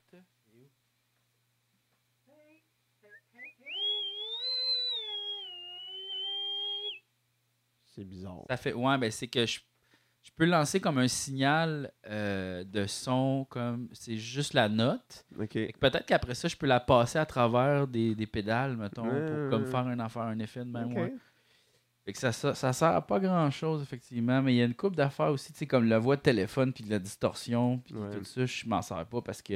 [7.94, 8.44] C'est bizarre.
[8.48, 8.72] Ça fait.
[8.72, 9.61] Ouais, ben c'est que je,
[10.22, 13.88] je peux lancer comme un signal euh, de son, comme.
[13.92, 15.26] C'est juste la note.
[15.38, 15.52] Ok.
[15.52, 19.02] Fait que Peut-être qu'après ça, je peux la passer à travers des, des pédales, mettons,
[19.02, 20.94] pour comme faire un affaire, un effet de même.
[20.94, 21.14] Ouais.
[22.05, 24.43] Fait que ça, ça, ça sert à pas grand chose, effectivement.
[24.43, 26.73] Mais il y a une coupe d'affaires aussi, tu sais, comme la voix de téléphone,
[26.73, 28.11] puis de la distorsion, puis Ouais.
[28.11, 29.55] tout ça, je m'en sers pas parce que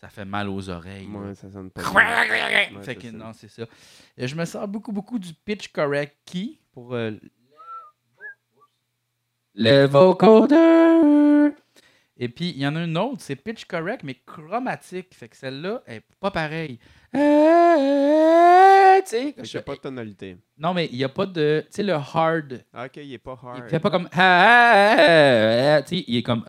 [0.00, 1.06] ça fait mal aux oreilles.
[1.06, 1.82] Ouais, ça sonne pas.
[2.82, 3.16] fait que ça.
[3.16, 3.64] non, c'est ça.
[4.16, 7.12] Et je me sers beaucoup, beaucoup du pitch correct key pour euh,
[9.54, 11.54] le vocoder.
[12.16, 15.12] Et puis, il y en a une autre, c'est pitch correct, mais chromatique.
[15.14, 16.78] Fait que celle-là est pas pareille.
[17.14, 20.36] Euh, tu sais, Fait qu'il y je- a pas de tonalité.
[20.56, 21.62] Non, mais il n'y a pas de.
[21.66, 22.64] Tu sais, le hard.
[22.72, 23.62] Ah, Ok, il est pas hard.
[23.64, 24.08] Il fait pas comme.
[24.12, 26.44] Ah, Tu sais, il est comme.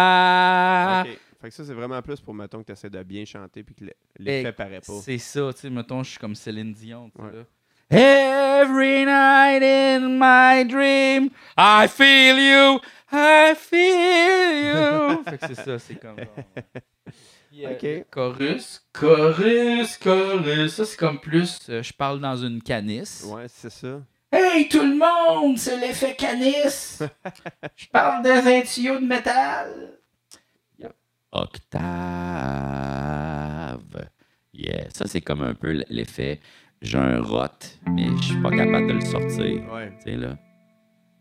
[0.00, 1.04] Ah.
[1.06, 1.18] Ok.
[1.40, 3.74] Fait que ça, c'est vraiment plus pour, mettons, que tu essaies de bien chanter puis
[3.74, 4.92] que le- l'effet paraît pas.
[5.00, 7.32] C'est ça, tu sais, mettons, je suis comme Céline Dion, tu sais, Ouais.
[7.38, 7.44] là.
[7.90, 15.24] Every night in my dream, I feel you, I feel you.
[15.28, 16.44] fait que c'est ça, c'est comme genre.
[17.50, 17.82] Puis, euh, Ok.
[17.82, 20.72] le Chorus, chorus, chorus.
[20.74, 23.24] Ça, c'est comme plus, euh, je parle dans une canisse.
[23.26, 24.00] Ouais, c'est ça.
[24.30, 27.02] Hey, tout le monde, c'est l'effet canisse.
[27.76, 29.94] je parle dans un tuyau de métal.
[31.32, 33.80] Octave.
[34.52, 36.40] Yeah, ça c'est comme un peu l'effet.
[36.82, 37.46] J'ai un rot,
[37.94, 39.72] mais je suis pas capable de le sortir.
[39.72, 39.92] Ouais.
[39.98, 40.38] Tu sais, là.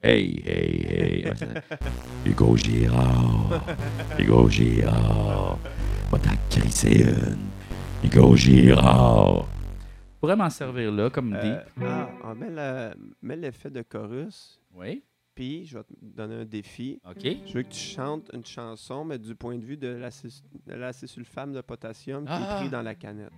[0.01, 1.33] Hey, hey, hey.
[2.25, 3.61] Hugo Girard.
[4.17, 5.57] Hugo Girard.
[6.09, 7.49] Va t'en crisser une.
[8.05, 9.45] Hugo Girard.
[10.13, 11.85] Je pourrais m'en servir là, comme Euh, deep.
[11.85, 15.03] ah, on met le- met l'effet de chorus, Oui,
[15.35, 17.01] puis je vais te donner un défi.
[17.05, 17.21] OK.
[17.45, 19.99] Je veux que tu chantes une chanson, mais du point de vue de
[20.67, 22.39] l'acésulfame de potassium qui Ah.
[22.39, 23.31] est pris dans la canette.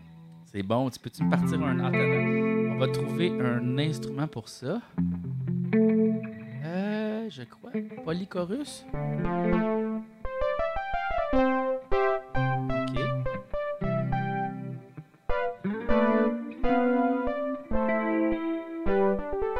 [0.54, 0.90] C'est bon.
[0.90, 1.80] Tu peux-tu me partir un...
[1.80, 4.82] Attends, on va trouver un instrument pour ça.
[6.66, 7.72] Euh, je crois.
[8.04, 8.86] Polychorus?
[8.94, 9.00] OK.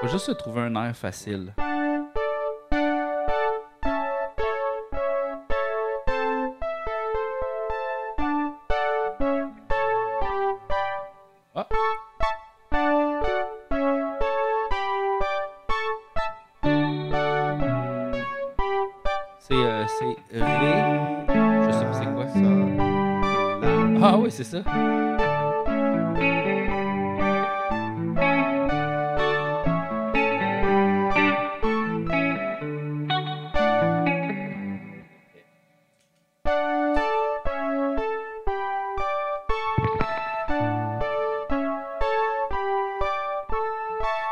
[0.02, 1.54] Faut juste se trouver un air facile.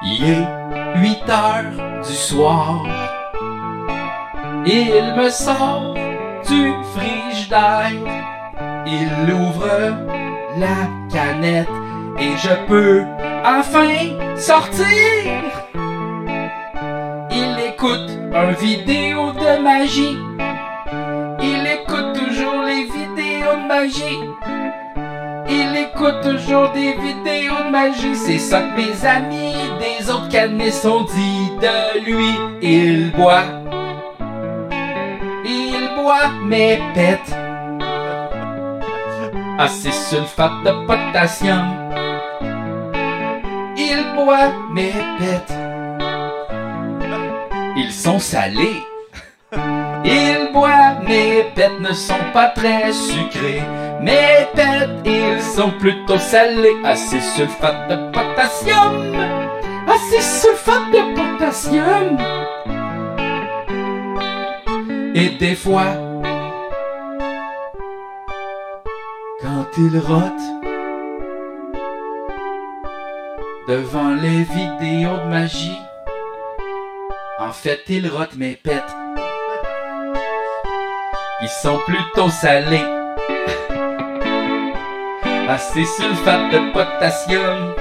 [0.01, 0.47] Il est
[0.95, 2.85] 8 heures du soir.
[4.65, 5.93] Il me sort
[6.47, 7.91] du frigidaire.
[8.85, 9.67] Il ouvre
[10.57, 11.67] la canette
[12.17, 13.03] et je peux
[13.43, 14.85] enfin sortir.
[17.29, 20.17] Il écoute un vidéo de magie.
[21.41, 24.19] Il écoute toujours les vidéos de magie.
[25.49, 28.15] Il écoute toujours des vidéos de magie.
[28.15, 29.48] C'est ça que mes amis
[30.09, 32.33] des autres canisses ont de lui.
[32.61, 33.43] Il boit.
[35.45, 37.35] Il boit mais pète.
[39.59, 41.67] Assez sulfate de potassium.
[43.77, 45.53] Il boit mais pète.
[47.77, 48.83] Ils sont salés.
[50.05, 53.61] Ils boivent, mes pètes ne sont pas très sucrés.
[54.01, 56.77] Mes pètes, ils sont plutôt salés.
[56.83, 59.38] Assez sulfate de potassium.
[59.89, 62.17] Assez sulfate de potassium.
[65.15, 65.87] Et des fois,
[69.41, 70.47] quand ils rotent
[73.67, 75.81] devant les vidéos de magie,
[77.39, 78.95] en fait, ils rotent mes pètes.
[81.41, 82.77] Ils sont plutôt salés.
[85.49, 87.73] Assez sulfate de potassium.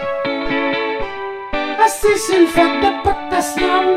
[2.00, 3.88] Assez sulfate de potassium.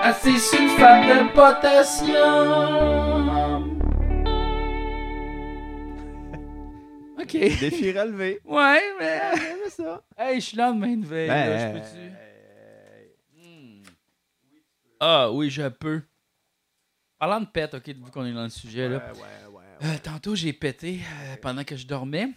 [0.00, 3.24] Assez sulfate de potassium.
[7.20, 7.32] Ok.
[7.32, 8.38] Défi relevé.
[8.44, 9.18] Ouais, mais.
[9.36, 10.02] J'aime ça.
[10.16, 11.26] Hey, je suis là de main de veille.
[11.28, 11.96] là, je peux-tu?
[12.10, 12.16] Ben,
[13.34, 13.82] Hmm.
[15.00, 16.02] Ah oui, je peux.
[17.18, 18.98] Parlant de pète, ok, vu qu'on est dans le sujet, là.
[18.98, 19.64] Ouais, ouais, ouais.
[19.88, 22.28] Euh, tantôt, j'ai pété euh, pendant que je dormais.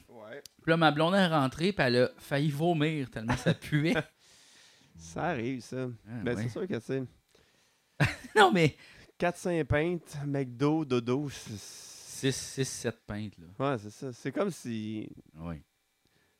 [0.67, 3.93] Puis là, ma blonde est rentrée, puis elle a failli vomir tellement ça puait.
[4.97, 5.87] Ça arrive, ça.
[6.05, 6.43] Ah, ben, ouais.
[6.43, 7.03] c'est sûr que, sais,
[8.35, 8.75] Non, mais
[9.17, 11.55] 4-5 pintes, McDo, dodo, c'est...
[11.57, 13.45] 6, 6, 7 pintes, là.
[13.71, 14.11] Ouais, c'est ça.
[14.11, 15.07] C'est comme si...
[15.35, 15.61] Oui.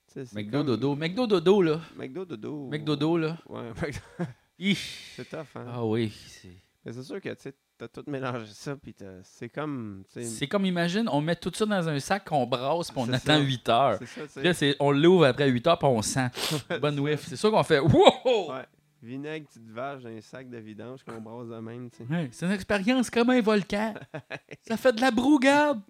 [0.07, 0.95] c'est McDo, comme- dodo.
[0.97, 1.79] McDo, dodo, là.
[1.95, 2.67] McDo, dodo.
[2.67, 3.37] McDo, dodo, là.
[3.47, 4.77] Ouais, McDo-
[5.15, 5.67] c'est tough, hein.
[5.69, 6.11] Ah oui.
[6.27, 6.49] c'est-
[6.83, 10.03] Mais c'est sûr que, tu sais, t'as tout mélangé ça, puis t'as- c'est comme.
[10.09, 13.19] C'est comme, imagine, on met tout ça dans un sac qu'on brasse, puis on attend
[13.35, 13.39] ça.
[13.39, 13.99] 8 heures.
[13.99, 16.29] C'est ça, là, on l'ouvre après 8 heures, puis on sent.
[16.81, 17.27] Bonne whiff.
[17.27, 18.51] C'est sûr qu'on fait Wow!
[18.53, 18.65] Ouais.
[19.01, 21.89] Vinaigre, petite vache un sac de vidange qu'on brasse de même.
[22.09, 23.93] Ouais, c'est une expérience comme un volcan.
[24.67, 25.81] ça fait de la brougarde.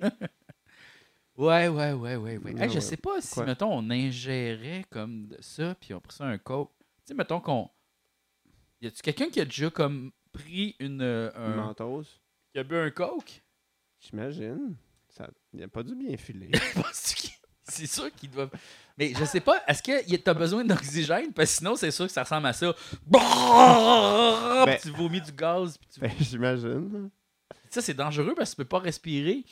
[1.36, 2.54] ouais, ouais, ouais, ouais, ouais.
[2.62, 3.46] Hey, je sais pas si, Quoi?
[3.46, 6.72] mettons, on ingérait comme ça, puis on pris ça un coke.
[6.78, 7.70] Tu sais, mettons qu'on.
[8.80, 11.02] Y a-tu quelqu'un qui a déjà comme pris une.
[11.02, 12.04] euh, un- Mentos,
[12.56, 13.42] a bu un coke?
[14.00, 14.76] j'imagine.
[15.08, 15.28] Ça...
[15.52, 16.50] Il a pas dû bien filer.
[17.16, 17.30] Qu'il-
[17.64, 18.50] C'est sûr qu'ils doivent.
[18.98, 21.32] Mais je sais pas, est-ce que t'as besoin d'oxygène?
[21.32, 22.72] Parce que sinon, c'est sûr que ça ressemble à ça.
[24.66, 25.76] Puis tu vomis du gaz.
[25.78, 26.00] Puis tu...
[26.00, 27.10] ben, j'imagine.
[27.68, 29.44] Ça, c'est dangereux parce que tu peux pas respirer.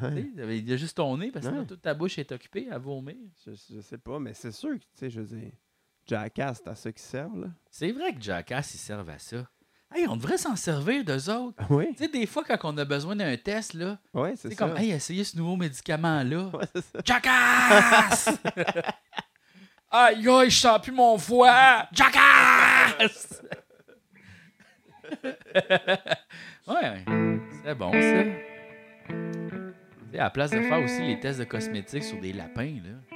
[0.00, 0.30] Ouais.
[0.36, 1.66] Il y a juste ton nez parce que Ouais.
[1.66, 3.16] toute ta bouche est occupée à vomir.
[3.46, 5.52] Je, je sais pas, mais c'est sûr que, tu sais, je veux dire,
[6.06, 7.48] Jackass, t'as ceux qui servent, là.
[7.70, 9.48] C'est vrai que Jackass, ils servent à ça.
[9.94, 11.62] Hey, on devrait s'en servir d'eux autres.
[11.68, 13.98] Oui, Tu sais, des fois, quand on a besoin d'un test, là,
[14.36, 16.50] c'est comme, hey, essayez ce nouveau médicament-là.
[16.74, 16.98] Ça.
[17.04, 18.28] Jackass!
[19.90, 21.86] aïe, aïe, je sens plus mon foie!
[21.92, 23.42] Jackass!
[26.66, 27.04] ouais,
[27.64, 27.98] c'est bon, ça.
[29.08, 29.14] Tu
[30.12, 33.11] sais, à la place de faire aussi les tests de cosmétiques sur des lapins, là.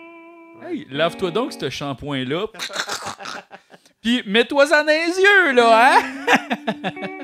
[0.63, 2.47] Hey, lave-toi donc ce shampoing-là.
[4.03, 6.03] Puis mets-toi ça dans les yeux, là, hein?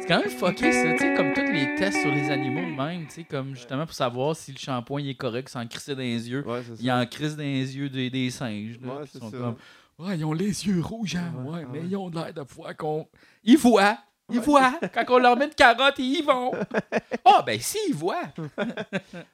[0.00, 2.76] C'est quand même fucké, ça, tu sais, comme tous les tests sur les animaux de
[2.76, 6.00] même, tu sais, comme justement pour savoir si le shampoing est correct sans crisser dans
[6.00, 6.46] les yeux.
[6.46, 8.94] Ouais, c'est Il en crisse dans les yeux des, des singes, là.
[8.94, 9.36] Ouais, c'est ils sont ça.
[9.36, 9.56] comme,
[9.98, 11.66] ouais, ils ont les yeux rouges, hein, Ouais, ouais, ouais.
[11.72, 13.08] mais ils ont l'air de voir qu'on...
[13.42, 13.98] Ils voient!
[14.32, 14.78] Ils voient!
[14.94, 16.52] Quand on leur met une carotte, ils y vont!
[17.24, 18.22] Ah, ben si, ils voient!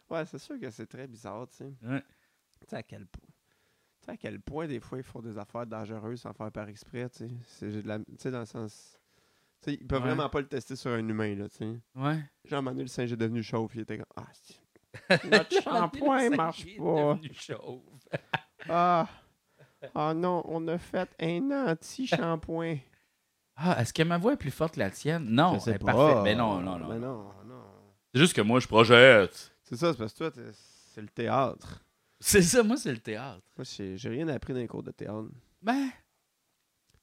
[0.09, 2.03] Ouais, c'est sûr que c'est très bizarre, tu sais.
[2.63, 3.29] Tu sais à quel point.
[4.01, 6.69] Tu sais à quel point des fois ils font des affaires dangereuses sans faire par
[6.69, 7.31] exprès, tu sais.
[7.47, 8.99] C'est la- Tu sais, dans le sens.
[9.63, 10.09] Tu sais, ils peuvent Ouais.
[10.09, 11.81] vraiment pas le tester sur un humain, là, tu sais.
[11.95, 12.19] Ouais.
[12.45, 14.07] Jean Manuel, le singe est devenu chauve, il était comme.
[14.17, 14.61] Ah, c'est-
[15.31, 17.15] Notre shampoing marche est pas.
[17.15, 17.83] devenu chauve.
[18.69, 19.09] Ah!
[19.97, 22.77] Ah non, on a fait un anti-shampoing.
[23.57, 25.25] Ah, est-ce que ma voix est plus forte que la tienne?
[25.25, 25.93] Non, Je sais elle est pas.
[25.93, 26.23] parfaite.
[26.23, 26.89] Mais non, non, non.
[26.89, 27.65] Mais non, non.
[28.15, 29.53] C'est juste que moi, je projette.
[29.65, 30.43] C'est ça, c'est parce que toi,
[30.95, 31.85] c'est le théâtre.
[32.25, 33.43] C'est ça, moi, c'est le théâtre.
[33.57, 35.29] Moi, j'ai j'ai rien appris dans les cours de théâtre.
[35.61, 35.91] Ben,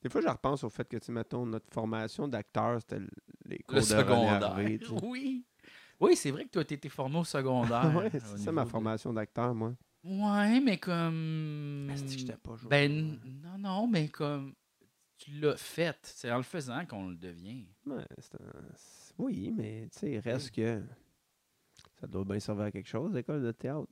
[0.01, 3.10] Des fois, je repense au fait que, tu sais, mettons, notre formation d'acteur, c'était l-
[3.45, 4.43] les cours le de René secondaire.
[4.43, 4.93] Harvey, tu sais.
[5.03, 5.45] Oui.
[5.99, 7.93] Oui, c'est vrai que toi, t'étais formé au secondaire.
[7.97, 9.75] ouais, au c'est ça niveau ma de- formation d'acteur, moi.
[10.05, 11.89] Ouais, mais comme.
[11.91, 12.69] Asti que j'étais pas joué.
[12.69, 14.53] Ben, n- non, non, mais comme.
[15.17, 15.97] Tu l'as fait.
[16.03, 17.65] C'est en le faisant qu'on le devient.
[17.86, 20.82] Ouais, c'est un- c'est- Oui, mais tu sais, il reste que
[21.99, 23.89] ça doit bien servir à quelque chose, l'école de théâtre.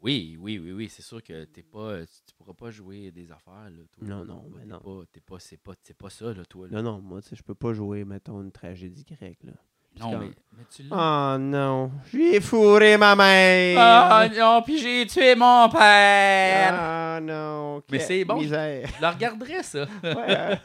[0.00, 0.88] Oui, oui, oui, oui.
[0.88, 2.04] C'est sûr que t'es pas.
[2.06, 3.82] Tu, pourras pas jouer des affaires, là.
[3.92, 4.06] Toi.
[4.06, 4.80] Non, non, mais non.
[5.26, 6.68] Pas, c'est pas, c'est pas ça, là, toi.
[6.68, 6.80] Là.
[6.80, 9.54] Non, non, moi, tu sais, je peux pas jouer, mettons, une tragédie grecque, là.
[10.00, 11.34] Non, mais, mais tu l'as.
[11.34, 13.76] Oh non, j'ai fourré ma mère!
[13.80, 16.74] Ah non, puis j'ai tué mon père!
[16.78, 18.36] Ah non, Mais c'est bon.
[18.36, 18.88] misère.
[18.96, 19.86] Je la regarderais, ça.
[20.04, 20.58] Ouais,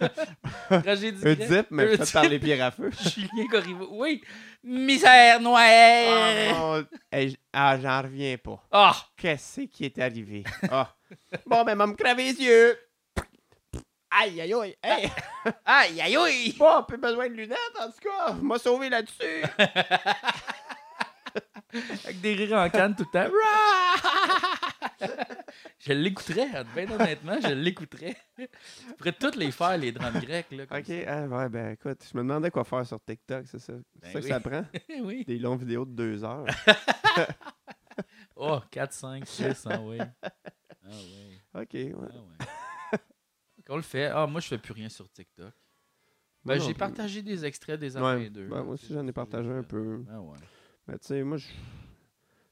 [0.84, 1.50] Tragédie un grecque.
[1.50, 2.92] dip, mais Un fait par les pierres à feu.
[3.02, 3.88] Julien Corriveau.
[3.92, 4.22] Oui.
[4.64, 5.60] Misère noire.
[5.66, 8.64] Ah, mon- Hey, j- ah, j'en reviens pas.
[8.72, 8.96] Ah!
[9.18, 10.44] Qu'est-ce qui est arrivé?
[10.72, 10.94] Ah.
[11.46, 12.78] Bon, ben, m'a me craver les yeux.
[14.16, 14.76] Aïe, aïe, aïe.
[14.84, 15.10] Hey,
[15.66, 16.54] Aïe, aïe, aïe!
[16.54, 18.34] pas plus besoin de lunettes, en tout cas.
[18.34, 19.44] M'a sauvé là-dessus.
[22.04, 23.32] Avec des rires en canne tout le temps.
[25.80, 28.16] je l'écouterais, bien honnêtement, je l'écouterais.
[28.38, 28.46] Je
[28.98, 30.52] pourrais toutes les faire, les drames grecs.
[30.52, 33.74] Là, OK, ah, ouais, ben, écoute, je me demandais quoi faire sur TikTok, c'est ça?
[33.96, 34.64] C'est Ben ça que ça prend?
[35.02, 35.26] oui.
[35.26, 36.46] Des longues vidéos de deux heures.
[38.36, 39.98] Oh, 4, 5, 6, ah oui.
[40.00, 40.30] Ah
[40.92, 41.40] oui.
[41.56, 41.94] OK, ouais.
[41.96, 42.46] Ah ouais.
[43.66, 44.06] Qu'on le fait.
[44.08, 45.54] Ah, moi, je fais plus rien sur TikTok.
[46.46, 48.48] Ben, j'ai partagé des extraits des Ouais, 22.
[48.50, 50.04] ben, moi aussi, j'en ai partagé un peu.
[50.12, 50.38] Ah ouais.
[50.88, 51.48] Mais tu sais, moi, je...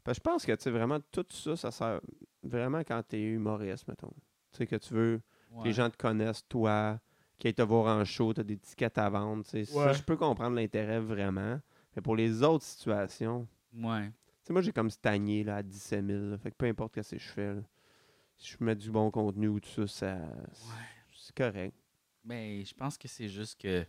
[0.06, 2.00] ben, je pense que, tu sais, vraiment, tout ça, ça sert
[2.42, 4.14] vraiment quand t'es humoriste, mettons.
[4.54, 5.66] Tu sais, que tu veux que Ouais.
[5.66, 6.98] les gens te connaissent, toi,
[7.38, 9.66] qu'ils aillent te voir en show, t'as des tickets à vendre, tu sais.
[9.66, 9.94] Ça, Ouais.
[9.94, 11.60] je peux comprendre l'intérêt vraiment.
[11.94, 13.46] Mais pour les autres situations,
[13.76, 14.06] Ouais.
[14.08, 16.38] tu sais, moi, j'ai comme stagné, là, à 17 000, là.
[16.38, 17.62] Fait que peu importe ce que je fais, là,
[18.38, 20.18] si je mets du bon contenu ou tout ça, ça
[21.36, 21.76] c'est correct.
[22.24, 23.86] Ben, je pense que c'est juste que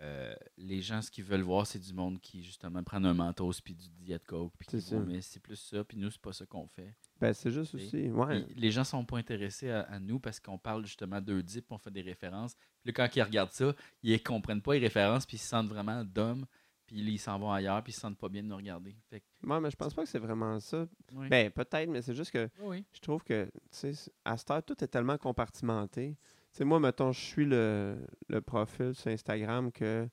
[0.00, 3.60] euh, les gens, ce qu'ils veulent voir, c'est du monde qui, justement, prennent un mentos
[3.64, 4.52] puis du Diet Coke.
[4.58, 5.82] Puis mais c'est plus ça.
[5.82, 6.94] Puis nous, c'est pas ça qu'on fait.
[7.20, 8.08] Ben, c'est juste aussi.
[8.10, 8.44] Ouais.
[8.54, 11.90] Les gens sont pas intéressés à, à nous parce qu'on parle justement d'Eudipe, on fait
[11.90, 12.54] des références.
[12.84, 16.04] Puis quand ils regardent ça, ils comprennent pas les références, puis ils se sentent vraiment
[16.04, 16.44] dumb.
[16.86, 18.96] Puis ils s'en vont ailleurs, puis ils se sentent pas bien de nous regarder.
[19.10, 20.86] Fait que, Ouais, mais je pense pas que c'est vraiment ça.
[21.12, 22.82] Ben, peut-être, mais c'est juste que oui.
[22.92, 26.16] je trouve que, tu sais, à cette heure, tout est tellement compartimenté.
[26.52, 27.96] Tu sais, moi, mettons, je suis le,
[28.28, 30.08] le profil sur Instagram que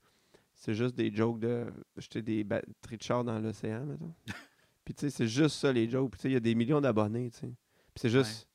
[0.54, 1.66] c'est juste des jokes de
[1.98, 4.14] jeter des batteries de char dans l'océan, mettons.
[4.86, 6.12] Puis, tu sais, c'est juste ça, les jokes.
[6.12, 7.48] Puis, tu sais, il y a des millions d'abonnés, tu sais.
[7.48, 8.48] Puis, c'est juste.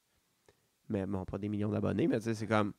[0.88, 2.72] Mais bon, pas des millions d'abonnés, mais tu sais, c'est comme.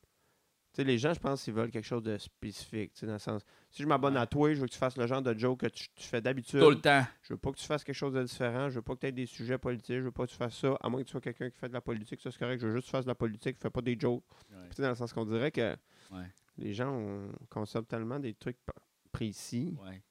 [0.78, 3.42] Les gens, je pense qu'ils veulent quelque chose de spécifique, dans le sens.
[3.70, 5.66] Si je m'abonne à toi, je veux que tu fasses le genre de joke que
[5.66, 6.60] tu, tu fais d'habitude.
[6.60, 7.04] Tout le temps.
[7.22, 8.70] Je veux pas que tu fasses quelque chose de différent.
[8.70, 9.96] Je veux pas que tu aies des sujets politiques.
[9.98, 10.74] Je veux pas que tu fasses ça.
[10.80, 12.20] À moins que tu sois quelqu'un qui fait de la politique.
[12.22, 12.60] Ça, c'est correct.
[12.60, 13.58] Je veux juste que tu fasses de la politique.
[13.58, 14.24] Fais pas des jokes.
[14.50, 14.68] Ouais.
[14.78, 15.76] Dans le sens qu'on dirait que
[16.10, 16.24] Ouais.
[16.58, 18.58] les gens on consomment tellement des trucs
[19.10, 19.76] précis.
[19.84, 20.02] Ouais.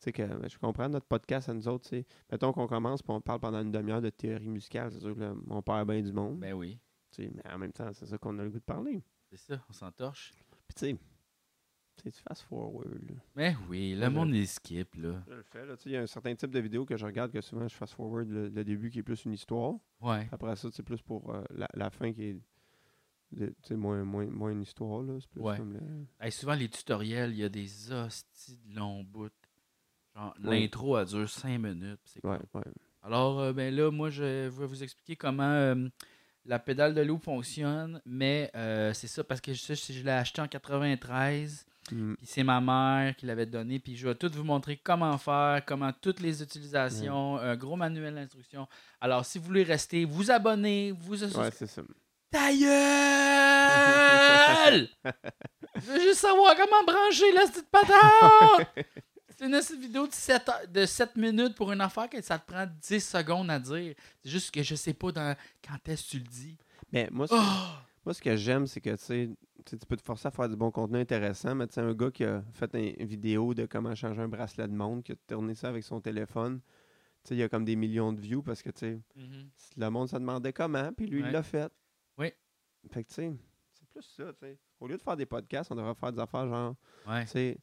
[0.00, 1.88] Tu sais que ben, je comprends notre podcast à nous autres.
[1.88, 2.06] tu sais.
[2.30, 4.90] Mettons qu'on commence et on parle pendant une demi-heure de théorie musicale.
[4.92, 6.38] C'est sûr que là, on perd bien du monde.
[6.38, 6.78] Ben oui.
[7.10, 9.02] tu sais, mais en même temps, c'est ça qu'on a le goût de parler.
[9.30, 10.32] C'est ça, on s'entorche.
[10.66, 10.98] Puis tu
[12.02, 12.92] sais, tu fast forward.
[13.08, 13.16] Là.
[13.34, 15.22] Ben oui, le Ouais, monde les skip, là.
[15.28, 15.64] Je le fais.
[15.86, 17.94] Il y a un certain type de vidéo que je regarde que souvent je fast
[17.94, 19.74] forward le, le début qui est plus une histoire.
[20.00, 20.28] Ouais.
[20.32, 22.40] Après ça, c'est plus pour euh, la, la fin qui est
[23.32, 25.02] de- moins, moins, moins une histoire.
[25.02, 25.18] Là.
[25.30, 25.56] Plus Ouais.
[25.56, 29.28] comme le- Hey, souvent, les tutoriels, il y a des hosties de longs bouts.
[30.14, 30.60] Genre, Ouais.
[30.60, 32.18] l'intro, elle dure 5 minutes.
[32.22, 32.38] ouais.
[33.02, 35.88] Alors, euh, ben là, moi, je vais vous expliquer comment euh,
[36.44, 38.00] la pédale de loop fonctionne.
[38.04, 41.66] Mais euh, c'est ça, parce que je, je, je l'ai acheté en 93.
[41.92, 42.14] Mm.
[42.14, 43.78] Puis c'est ma mère qui l'avait donné.
[43.78, 48.14] Puis je vais tout vous montrer comment faire, comment toutes les utilisations, un gros manuel
[48.14, 48.68] d'instruction.
[49.00, 51.82] Alors, si vous voulez rester, vous abonnez, vous Ouais, c'est ça.
[52.30, 52.68] Ta gueule!
[55.76, 58.66] Je veux juste savoir comment brancher la petite patente!
[59.38, 62.66] C'est une vidéo de 7, de 7 minutes pour une affaire que ça te prend
[62.82, 63.94] 10 secondes à dire.
[64.22, 65.36] C'est juste que je sais pas dans,
[65.66, 66.58] quand est-ce que tu le dis.
[66.92, 67.76] Mais moi, ce, Oh!
[68.04, 70.98] moi, ce que j'aime, c'est que tu peux te forcer à faire du bon contenu
[70.98, 74.20] intéressant, mais tu sais, un gars qui a fait un- une vidéo de comment changer
[74.22, 76.60] un bracelet de monde, qui a tourné ça avec son téléphone,
[77.22, 79.50] tu sais, il y a comme des millions de views parce que, tu sais, Mhm.
[79.76, 81.28] le monde se demandait comment, puis lui, Ouais.
[81.28, 81.70] il l'a fait.
[82.16, 82.32] Oui.
[82.90, 83.32] Fait que, tu sais,
[83.72, 84.58] c'est plus ça, tu sais.
[84.80, 86.74] Au lieu de faire des podcasts, on devrait faire des affaires genre,
[87.06, 87.22] Ouais.
[87.24, 87.58] tu sais,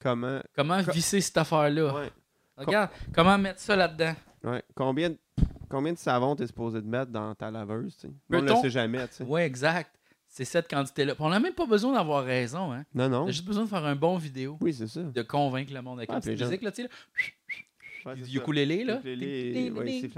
[0.00, 0.40] comment...
[0.54, 1.94] Comment Co- visser cette affaire-là?
[1.94, 2.10] Ouais,
[2.56, 4.14] Regarde, comment mettre ça là-dedans?
[4.44, 4.62] ouais.
[4.74, 5.18] Combien, de-
[5.68, 7.96] combien de savon t'es supposé de mettre dans ta laveuse?
[8.32, 9.24] On ne le sait jamais, tu sais.
[9.24, 9.94] Ouais, exact.
[10.30, 11.14] C'est cette quantité-là.
[11.14, 12.70] Puis On n'a même pas besoin d'avoir raison.
[12.72, 12.84] Hein?
[12.94, 13.22] Non, non.
[13.24, 14.58] On a juste besoin de faire un bon vidéo.
[14.60, 15.00] Oui, c'est ça.
[15.02, 16.84] De convaincre le monde avec Ah, la petite musique, là, là.
[18.06, 18.98] Ouais, c'est Du ukulélé, là.
[18.98, 19.96] Ukulélé, ouais.
[19.98, 20.08] Et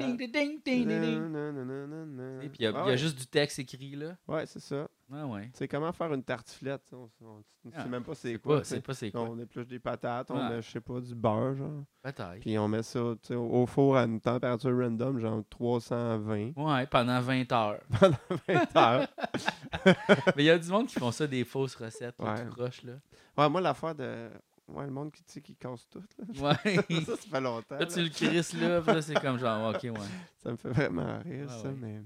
[2.49, 4.17] puis il y, a- Ah y juste du texte écrit, là.
[4.29, 4.89] Ouais, c'est ça.
[5.13, 5.51] Ah ouais.
[5.55, 6.83] Sais comment faire une tartiflette.
[6.93, 7.09] On,
[7.75, 8.63] Ah, sait même pas c'est C'est quoi.
[8.63, 9.23] c'est pas c'est quoi.
[9.23, 11.83] On épluche des patates, on met, je sais pas, du beurre, genre.
[12.05, 12.39] Bataille.
[12.41, 17.21] Puis on met ça au au four à une température random, genre 320 Ouais, pendant
[17.21, 17.81] 20 heures.
[17.99, 18.17] pendant
[18.47, 19.09] 20 heures.
[20.37, 22.83] Mais il y a du monde qui font ça, des fausses recettes, là, tout croche,
[22.85, 22.93] là.
[23.37, 24.29] Ouais, moi, l'affaire de.
[24.73, 26.03] Ouais, le monde qui, tu sais, qui casse tout.
[26.19, 26.25] Là.
[26.65, 26.77] Ouais.
[27.05, 27.79] ça, ça fait longtemps.
[27.79, 29.93] Là, tu le crisses là, puis là, c'est comme genre, ok, ouais.
[30.39, 31.75] Ça me fait vraiment rire, Ouais, ça, ouais.
[31.79, 32.03] mais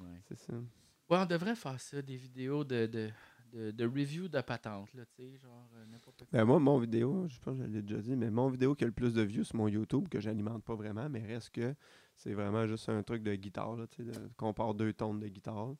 [0.00, 0.52] Ouais, c'est ça.
[0.54, 3.10] Ouais, on devrait faire ça, des vidéos de, de,
[3.52, 6.26] de, de review de patentes, là, tu sais, genre euh, n'importe quoi.
[6.32, 8.84] Ben moi, mon vidéo, je pense que je l'ai déjà dit, mais mon vidéo qui
[8.84, 11.74] a le plus de views, c'est mon YouTube, que j'alimente pas vraiment, mais reste que
[12.16, 15.28] c'est vraiment juste un truc de guitare, là, tu sais, qu'on part deux tonnes de
[15.28, 15.74] guitare.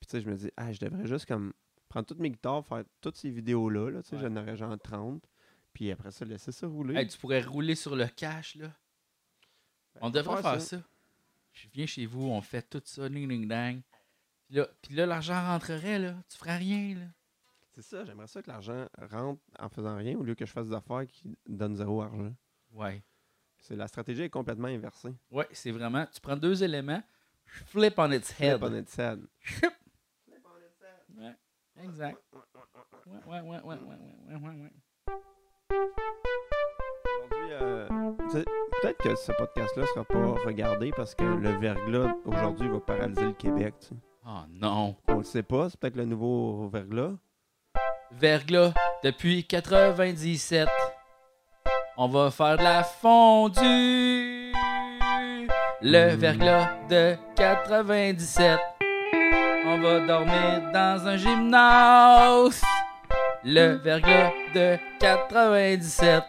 [0.00, 1.52] Puis tu sais, je me dis, ah, je devrais juste comme
[1.88, 4.22] prendre toutes mes guitares, faire toutes ces vidéos-là, là, tu sais, Ouais.
[4.22, 5.22] j'en aurais genre 30,
[5.72, 6.94] puis après ça, laisser ça rouler.
[6.96, 8.68] Hey, tu pourrais rouler sur le cash, là.
[9.94, 10.82] Ben, On devrait faire ça.
[11.52, 13.80] Je viens chez vous, on fait tout ça, ding ding dang.
[14.46, 16.14] Puis là, puis là l'argent rentrerait, là.
[16.28, 17.06] Tu ferais rien, là.
[17.74, 20.68] C'est ça, j'aimerais ça que l'argent rentre en faisant rien, au lieu que je fasse
[20.68, 22.32] des affaires qui donnent zéro argent.
[22.72, 23.02] Ouais.
[23.58, 25.14] C'est la stratégie est complètement inversée.
[25.30, 26.06] Ouais, c'est vraiment.
[26.12, 27.02] Tu prends deux éléments,
[27.46, 28.58] flip on its head.
[28.58, 29.26] Flip on its head.
[31.82, 32.18] Exact.
[33.06, 33.76] Ouais, ouais, ouais, ouais,
[34.28, 34.72] ouais, ouais, ouais.
[37.18, 37.88] Aujourd'hui, euh,
[38.82, 43.32] peut-être que ce podcast-là sera pas regardé parce que le verglas aujourd'hui va paralyser le
[43.32, 43.74] Québec.
[43.80, 43.94] Tu.
[44.26, 44.96] Oh non!
[45.08, 47.12] On le sait pas, c'est peut-être le nouveau verglas.
[48.12, 48.72] Verglas,
[49.02, 50.68] depuis 97,
[51.96, 54.52] on va faire de la fondue!
[55.82, 56.16] Le mm.
[56.16, 58.73] verglas de 97
[59.66, 62.62] on va dormir dans un gymnase.
[63.44, 66.22] Le verglas de 97,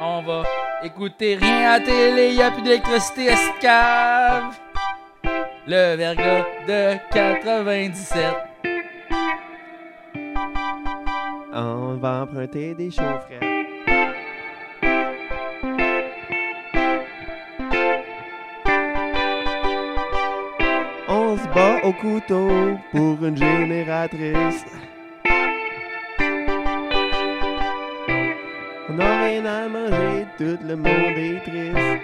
[0.00, 0.42] on va
[0.82, 4.58] écouter rien à télé, y a plus d'électricité à cette cave.
[5.66, 8.50] Le verglas de 97.
[11.52, 13.49] on va emprunter des chaufferettes.
[21.54, 24.64] Bat au couteau pour une génératrice.
[28.88, 32.02] On n'a rien à manger, tout le monde est triste.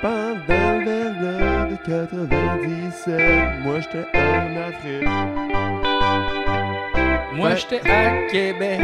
[0.00, 1.00] Pendant le
[1.70, 5.15] de 97, moi j'étais en Afrique.
[7.56, 8.80] J'étais à Québec.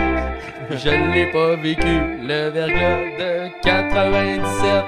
[0.70, 4.84] Je l'ai pas vécu, le verglas de 97.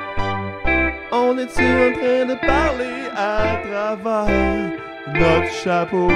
[1.13, 4.73] On est-tu en train de parler à travers
[5.13, 6.09] notre chapeau?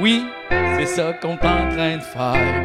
[0.00, 2.64] Oui, c'est ça qu'on est en train de faire.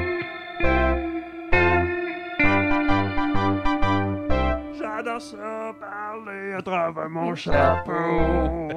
[4.78, 8.68] J'adore ça parler à travers mon chapeau.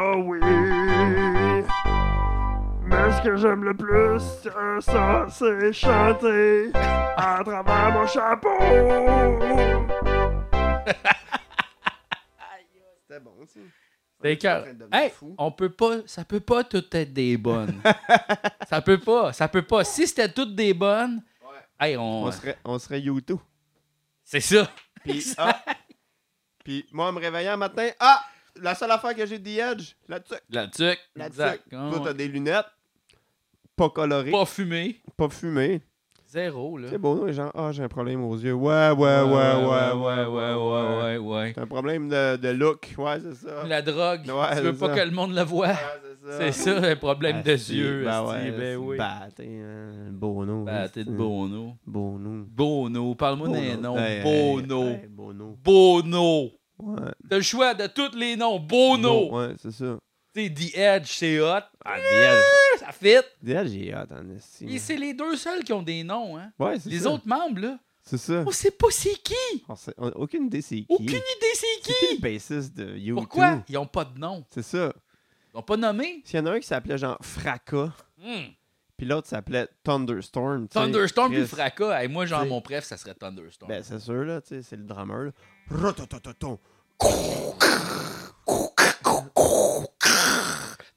[0.00, 0.40] Oh oui.
[2.90, 8.48] Mais ce que j'aime le plus, euh, ça, c'est chanter à travers mon chapeau.
[13.02, 14.36] C'était bon, ça.
[14.36, 14.66] Cœur.
[14.92, 17.80] Hey, on peut pas, ça peut pas tout être des bonnes.
[18.68, 19.84] ça peut pas, ça peut pas.
[19.84, 21.22] Si c'était toutes des bonnes,
[21.78, 23.38] hey, on, On serait, on serait YouTube.
[24.24, 24.68] c'est ça.
[25.04, 25.62] Puis, ah,
[26.64, 28.20] puis moi, en me réveillant un matin, ah,
[28.56, 30.42] la seule affaire que j'ai de The Edge, la tuque.
[30.50, 31.68] La tuque, La tuque.
[31.70, 32.66] Toi, t'as des lunettes,
[33.80, 35.80] pas colorées, Pas fumé, pas fumées.
[36.28, 36.88] zéro là.
[36.90, 37.32] C'est beau, non?
[37.32, 38.52] Genre, ah, j'ai un problème aux yeux.
[38.52, 41.02] Ouais, ouais, ouais, ouais, ouais, ouais, ouais.
[41.02, 41.54] ouais, ouais.
[41.56, 42.94] Un problème de, de look.
[42.98, 43.64] Ouais, c'est ça.
[43.66, 45.00] La drogue, Ouais, tu veux pas ça.
[45.00, 45.68] que le monde le voit.
[45.68, 48.04] Ouais, C'est ça, le problème Ah, de yeux.
[48.04, 48.96] Ben ouais, ben oui.
[48.98, 50.10] batté, hein.
[50.12, 50.66] Bono.
[50.92, 51.76] T'es de Bono.
[51.86, 52.44] Bono.
[52.46, 53.96] Bono, parle-moi des noms.
[53.96, 54.82] Hey, Bono.
[54.84, 55.56] hey, hey, Bono.
[55.64, 56.50] Bono.
[56.78, 56.96] Ouais.
[57.28, 58.58] T'as le choix de tous les noms.
[58.60, 59.34] Bono.
[59.34, 59.96] Ouais, c'est ça.
[60.34, 61.60] Sais, The Edge, c'est hot.
[61.84, 62.80] Ah, The Edge.
[62.80, 63.16] Ça fit.
[63.44, 64.78] The Edge, j'ai hâte, en Et estime.
[64.78, 66.52] c'est les deux seuls qui ont des noms, hein.
[66.58, 67.10] Ouais, c'est Les ça.
[67.10, 68.44] autres membres, là, C'est ça.
[68.46, 69.64] on sait pas c'est qui.
[69.68, 70.86] On sait- on aucune idée c'est qui.
[70.88, 71.20] Aucune idée
[71.54, 72.14] c'est C'est qui qui.
[72.16, 73.16] le bassiste de YouTube?
[73.16, 73.62] Pourquoi?
[73.68, 74.44] Ils ont pas de nom.
[74.50, 74.92] C'est ça.
[75.52, 76.22] Ils ont pas nommé.
[76.24, 77.90] S'il y en a un qui s'appelait genre Fracas,
[78.22, 78.50] Hmm.
[78.96, 80.68] puis l'autre s'appelait Thunderstorm.
[80.68, 82.00] tu sais, Thunderstorm puis Chris, Fracas.
[82.02, 82.48] Hey, moi, genre, T'sais.
[82.48, 83.68] mon préf, ça serait Thunderstorm.
[83.68, 85.32] Ben, c'est sûr, là, tu sais, c'est le drummer, là.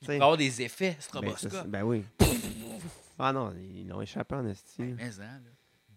[0.03, 1.51] Il va avoir des effets, Ben, Stroboscope.
[1.51, 2.03] ça, ben oui.
[3.19, 4.81] Ah non, ils l'ont échappé en esti.
[4.81, 5.41] Mais, hein.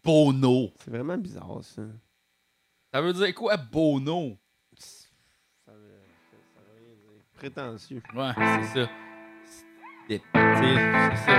[0.05, 0.71] Bono.
[0.85, 1.83] C'est vraiment bizarre, ça.
[2.93, 4.37] Ça veut dire quoi, Bono?
[4.79, 6.01] Ça veut,
[6.55, 7.23] ça veut rien dire.
[7.35, 8.03] Prétentieux.
[8.15, 8.91] Ouais, c'est ça.
[10.09, 11.37] C'est c'est ça.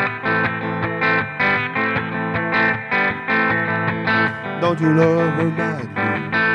[4.60, 6.47] Don't you love her madly?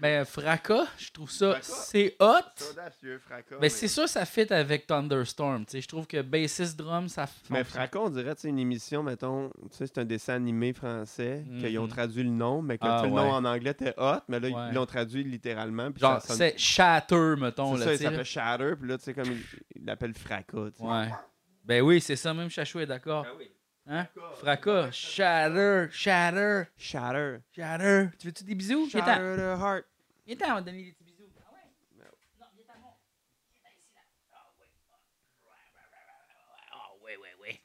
[0.00, 1.62] Mais Fracas, je trouve ça, Fracas?
[1.86, 2.34] c'est hot.
[2.56, 3.56] C'est audacieux, Fracas.
[3.60, 5.64] Mais c'est sûr, ça fit avec Thunderstorm.
[5.66, 5.80] tu sais.
[5.80, 7.64] Je trouve que bassist drum, ça Mais.
[7.64, 11.44] Fracas, on dirait, tu sais, une émission, mettons, tu sais, c'est un dessin animé français,
[11.60, 11.88] qu'ils ont Mhm.
[11.90, 14.68] traduit le nom, mais que Ah, le nom en anglais était hot, mais là, Ouais.
[14.70, 15.90] ils l'ont traduit littéralement.
[15.92, 17.74] Puis Genre, sonne- c'est Shatter, mettons.
[17.74, 19.30] C'est Là, ça, il s'appelle Shatter, puis là, tu sais, comme
[19.74, 20.70] il l'appelle Fracas.
[20.80, 21.08] Ouais.
[21.64, 23.26] Ben oui, c'est ça, même Chachou est d'accord.
[23.86, 24.06] Hein?
[24.36, 27.38] Fracas, Shatter, Shatter, Shatter.
[27.50, 28.08] Shatter.
[28.18, 28.88] Tu veux-tu des bisous?
[28.88, 29.84] Shatter the heart.
[30.30, 31.24] Viens-t'en, on va donner des petits bisous.
[31.44, 31.58] Ah ouais?
[32.38, 32.94] Non, viens-t'en, mon.
[33.50, 34.02] Viens-t'en ici, là.
[34.32, 34.68] Ah ouais.
[36.70, 37.56] Ah ouais, ouais, ouais.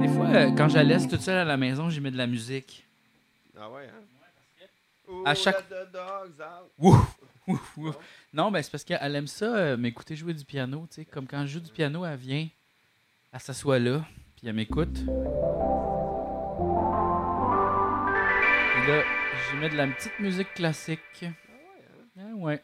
[0.00, 2.16] Des fois, euh, quand je la laisse toute seule à la maison, j'y mets de
[2.16, 2.86] la musique.
[3.58, 5.22] Ah ouais, hein?
[5.24, 5.56] À chaque-.
[6.78, 7.96] Ouf, ouf, ouf.
[8.32, 10.86] Non, ben c'est parce qu'elle aime ça, euh, m'écouter jouer du piano.
[10.88, 11.04] tu sais.
[11.04, 12.48] Comme quand je joue du piano, elle vient,
[13.34, 14.04] elle s'assoit là,
[14.36, 14.96] puis elle m'écoute.
[18.76, 19.02] Et là,
[19.50, 21.00] j'y mets de la petite musique classique.
[21.24, 21.32] hein?
[22.18, 22.62] Ah ouais.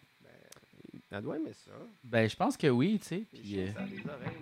[1.10, 1.72] Elle doit aimer ça.
[2.04, 3.24] Ben, je pense que oui, tu sais.
[3.32, 4.38] Les chiens, euh, ça a des oreilles,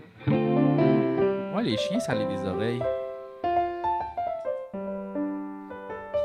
[1.51, 1.57] là.
[1.57, 2.83] ouais, les chiens, ça a des oreilles.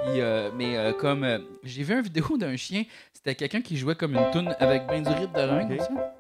[0.06, 2.84] Puis, euh, mais euh, comme euh, j'ai vu une vidéo d'un chien,
[3.14, 5.78] c'était quelqu'un qui jouait comme une toune avec ben du rythme de rein, Ok.
[5.78, 6.16] comme ça.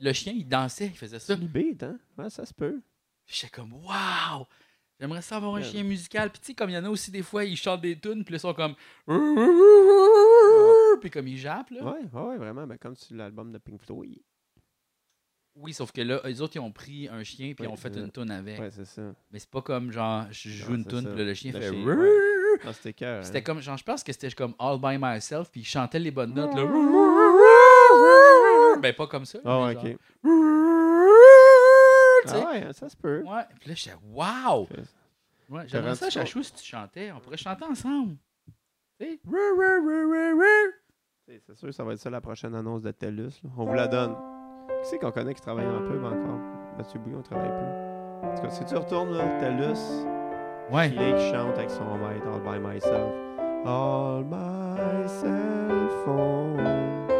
[0.00, 1.34] Le chien, il dansait, il faisait ça.
[1.34, 1.96] C'est une beat, hein?
[2.18, 2.82] Ouais, ça se peut.
[3.26, 4.46] J'étais comme, waouh!
[4.98, 6.30] J'aimerais ça avoir un chien musical.
[6.30, 8.24] Puis tu sais, comme il y en a aussi des fois, ils chantent des tunes,
[8.24, 8.74] puis là, ils sont comme.
[11.00, 11.84] Puis comme ils jappent, là.
[11.84, 12.66] Ouais, ouais, vraiment.
[12.66, 14.18] Ben, comme sur l'album de Pink Floyd.
[15.54, 17.76] Oui, sauf que là, eux autres, ils ont pris un chien, puis Ouais, ils ont
[17.76, 18.58] fait une tune avec.
[18.60, 19.02] Ouais, c'est ça.
[19.30, 21.60] Mais c'est pas comme genre, je joue Non, une tune, puis là, le chien Le
[21.60, 21.70] fait.
[21.72, 21.98] chien, Rrrr.
[21.98, 22.64] ouais.
[22.64, 23.24] Non, c'était cœur.
[23.24, 26.10] C'était comme, genre, je pense que c'était comme All by myself, puis il chantait les
[26.10, 26.64] bonnes notes, là.
[28.80, 29.38] Ben, pas comme ça.
[29.44, 29.82] Ah, mais ok.
[29.84, 29.96] genre,
[32.26, 32.44] tu sais.
[32.46, 33.22] Ah ouais, ça se peut.
[33.22, 33.42] Ouais.
[33.60, 34.68] Puis là, j'étais, wow!
[35.48, 36.10] Ouais, j'aimerais ça.
[36.10, 37.12] Chachou, si tu chantais.
[37.12, 38.16] On pourrait chanter ensemble.
[39.00, 39.20] Tu sais?
[41.28, 43.40] C'est c'est sûr ça va être ça la prochaine annonce de TELUS.
[43.42, 43.50] là.
[43.56, 44.14] On vous la donne.
[44.82, 46.40] Qui c'est qu'on connaît qui travaille en pub encore?
[46.76, 48.28] Mathieu Bouillon travaille plus.
[48.28, 50.06] En tout cas, si tu retournes là, TELUS,
[50.70, 50.88] Ouais.
[50.90, 53.12] il qui chante avec son maître All by myself.
[53.64, 57.15] All myself on.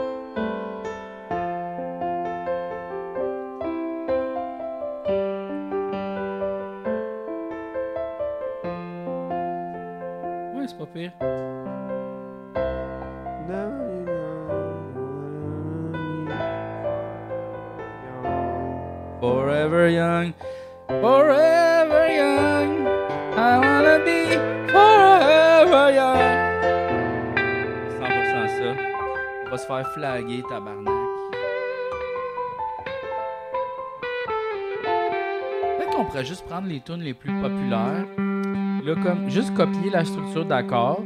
[36.87, 38.07] Tunes les plus populaires.
[38.17, 41.03] Là, comme, juste copier la structure d'accord,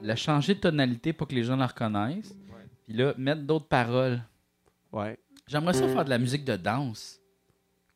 [0.00, 2.34] la changer de tonalité pour que les gens la reconnaissent.
[2.84, 4.22] Puis là, mettre d'autres paroles.
[4.90, 5.18] Ouais.
[5.46, 7.20] J'aimerais ça faire de la musique de danse.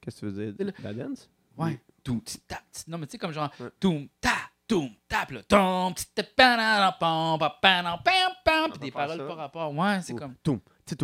[0.01, 0.73] Qu'est-ce que tu veux dire?
[0.83, 1.31] La dance?
[1.57, 1.81] Ouais.
[2.05, 2.85] Ta, ti.
[2.89, 3.51] Non, mais tu sais, comme genre.
[3.81, 4.35] Toum, ta,
[4.69, 5.43] toum, tap, là.
[5.45, 8.71] Toum, ti, ta, pa, na, na, pam, pam, pam.
[8.71, 9.73] Puis peut des paroles par rapport.
[9.75, 10.35] Ouais, c'est comme.
[10.85, 10.97] Ti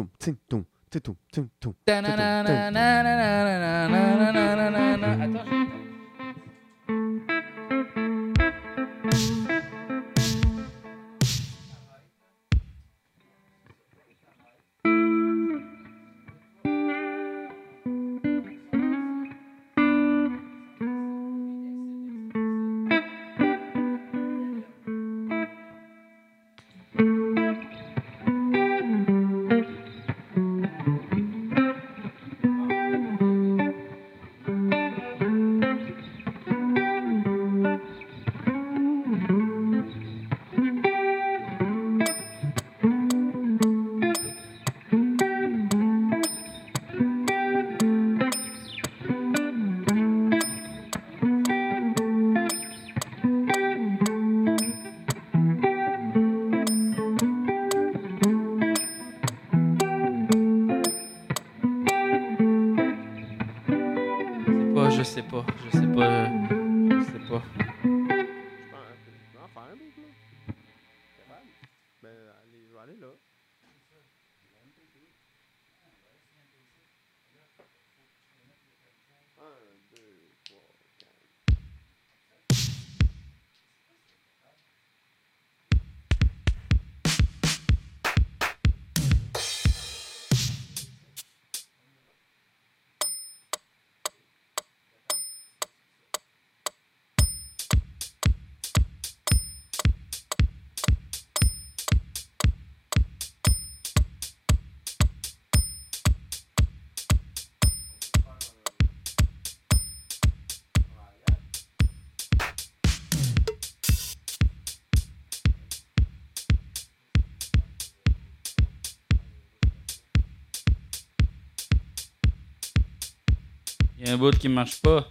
[124.08, 125.06] Il y a un bout qui marche pas.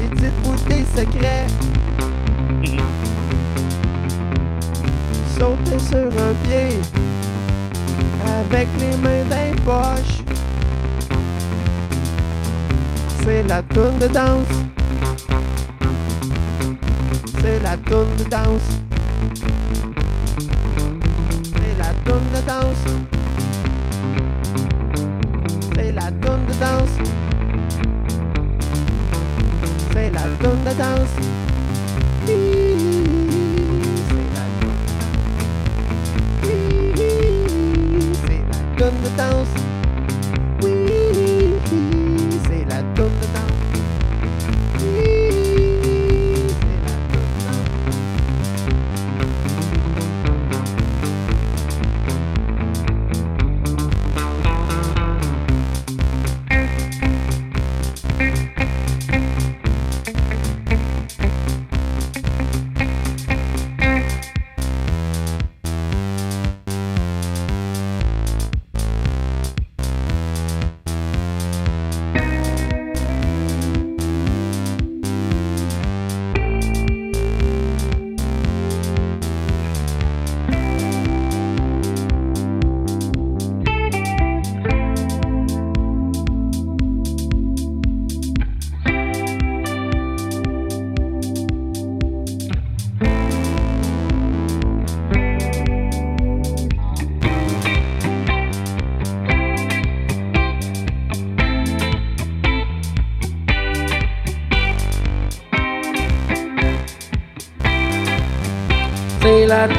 [0.00, 1.46] Et dites-vous des secrets.
[5.38, 6.80] Sautez sur un pied
[8.24, 10.22] avec les mains dans les poches.
[13.22, 14.46] C'est la tourne de danse.
[17.40, 18.68] C'est la tourne de danse.
[21.54, 22.84] C'est la tourne de danse.
[25.74, 27.17] C'est la tourne de danse.
[29.98, 31.16] C'est la tourne de danse.
[32.24, 32.36] C'est
[34.32, 34.46] la
[38.28, 39.57] c'est la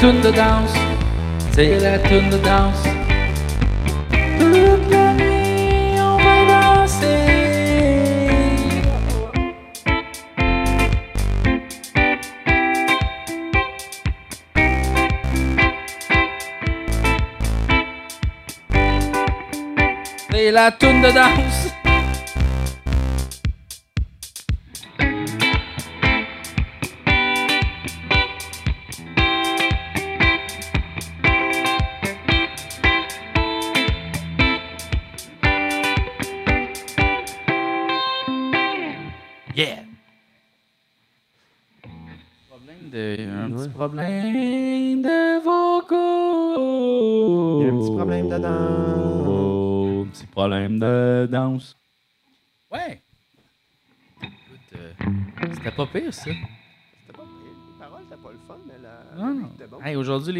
[0.00, 0.74] C'est la toune de danse.
[1.52, 2.84] C'est la toune de danse.
[4.38, 7.28] Toute la nuit, on va danser.
[20.30, 21.02] C'est la toune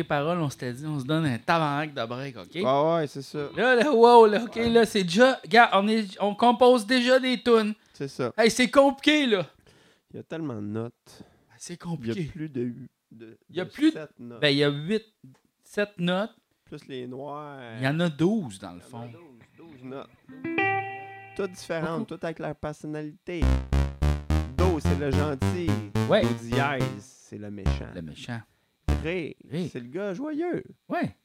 [0.01, 2.63] les paroles, on s'était dit, on se donne un tabarnak de break, OK?
[2.65, 3.49] Ah ouais, c'est ça.
[3.57, 5.39] Là, là, wow, là, OK, là, c'est déjà...
[5.45, 7.75] Regarde, on, est, on compose déjà des tunes.
[7.95, 8.33] C'est ça.
[8.37, 9.47] Hey, c'est compliqué, là.
[10.13, 11.25] Il y a tellement de notes.
[11.57, 12.29] C'est Il y compliqué.
[12.29, 12.73] a plus de.
[13.13, 14.41] de Il y a de plus- notes.
[14.41, 15.03] Ben, il y a 8,
[15.63, 16.31] 7 notes.
[16.65, 17.59] plus les noirs.
[17.79, 19.11] Il y en a 12, dans le Il y en a fond.
[19.59, 20.09] 12, 12 notes.
[21.37, 23.43] toutes différentes, toutes avec leur personnalité.
[24.57, 25.69] Do, c'est le gentil.
[26.09, 26.23] Ouais.
[26.23, 26.81] Do dièse,
[27.29, 27.87] c'est le méchant.
[27.95, 28.41] Le méchant.
[29.03, 29.69] Ré, Ré.
[29.73, 30.63] c'est le gars joyeux.
[30.89, 31.17] Ouais.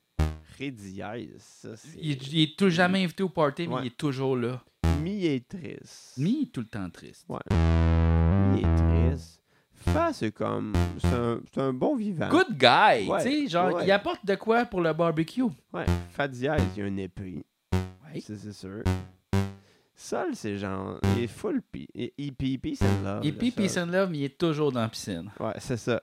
[0.58, 1.98] Ré dièse, ça c'est.
[2.00, 3.82] Il, est- il est tout jamais invité au party, mais Ouais.
[3.84, 4.64] il est toujours là.
[5.02, 6.14] Mi est triste.
[6.18, 7.26] Mi est tout le temps triste.
[7.28, 7.40] Ouais.
[8.54, 9.42] Mi est triste.
[9.74, 10.74] Fa, c'est comme.
[11.00, 12.30] C'est un, c'est un bon vivant.
[12.30, 13.86] Good guy, Ouais, tu sais, genre, ouais.
[13.86, 15.44] il apporte de quoi pour le barbecue?
[15.74, 15.86] Ouais.
[16.12, 17.44] Fa dièse, il y a un épée.
[17.74, 18.22] Ouais.
[18.22, 18.84] Ça, c'est sûr.
[19.94, 21.00] Sol, c'est genre.
[21.18, 21.88] Il est full pi.
[21.94, 23.26] Et et puis peace and love.
[23.26, 23.64] Et le puis, sol.
[23.64, 25.30] Peace and Love, mais il est toujours dans la piscine.
[25.40, 26.02] Ouais, c'est ça.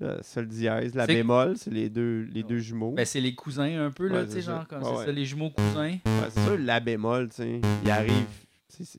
[0.00, 2.92] Dièse, la bémol, c'est les deux, les deux jumeaux.
[2.92, 4.56] Ben, c'est les cousins un peu, là, Ouais, tu sais, c'est ça.
[4.56, 5.98] genre, comme Ouais, ça, les jumeaux cousins.
[6.30, 7.60] C'est sûr, la bémol, tu sais.
[7.84, 8.26] Il arrive.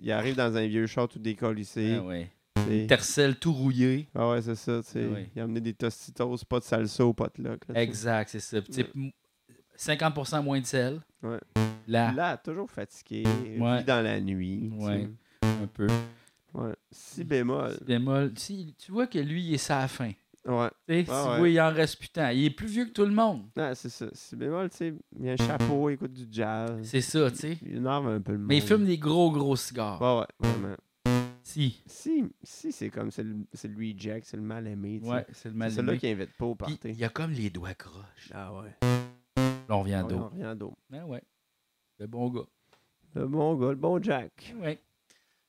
[0.02, 1.98] Il arrive dans un vieux char tout décollissé.
[2.00, 2.32] Ah ouais.
[2.56, 2.88] tu sais.
[2.88, 4.08] Tercel tout rouillé.
[4.16, 4.82] Ah ouais, c'est ça.
[4.84, 5.08] tu sais.
[5.14, 5.20] Ah.
[5.36, 7.62] Il a amené des tostitos, pas de salsa au potluck.
[7.68, 7.82] là.
[7.82, 8.62] Exact, c'est ça.
[8.62, 9.12] Puis, tu sais, m-
[9.78, 11.02] 50% moins de sel.
[11.22, 11.40] Ouais.
[11.88, 13.24] Là, Là, toujours fatigué.
[13.44, 14.72] Vit dans la nuit.
[14.78, 15.10] Ouais.
[15.44, 15.88] un peu.
[16.54, 16.72] Ouais.
[16.90, 17.78] Si bémol.
[17.86, 18.32] Bémol.
[18.38, 20.12] Si, tu vois que lui, il est ça la fin.
[20.46, 20.70] Ouais.
[20.88, 21.40] Tu sais, Ah si ouais.
[21.42, 22.30] oui, il en reste plus tant.
[22.30, 23.46] Il est plus vieux que tout le monde.
[23.58, 24.06] Ah, c'est ça.
[24.14, 26.80] Si bémol, tu sais, il a un chapeau, il écoute du jazz.
[26.84, 27.58] C'est ça, tu sais.
[27.64, 28.48] Il énerve un peu le monde.
[28.50, 30.00] Mais il fume des gros, gros cigares.
[30.02, 30.76] Ouais, ouais, vraiment.
[31.42, 31.82] Si.
[31.88, 35.00] Si, si c'est comme, c'est le, c'est le reject, c'est le mal aimé.
[35.00, 35.12] tu sais.
[35.12, 36.80] Ouais, c'est le C'est mal celui-là qui invite pas au party.
[36.86, 38.32] il y a comme les doigts croches.
[38.34, 38.72] Ah ouais.
[39.68, 40.16] Là, on vient Ouais, d'eau.
[40.20, 40.78] non, rien d'autre.
[40.94, 41.22] Ah ouais.
[42.00, 42.46] Le bon gars.
[43.16, 44.54] Le bon gars, le bon Jack.
[44.60, 44.80] Ouais.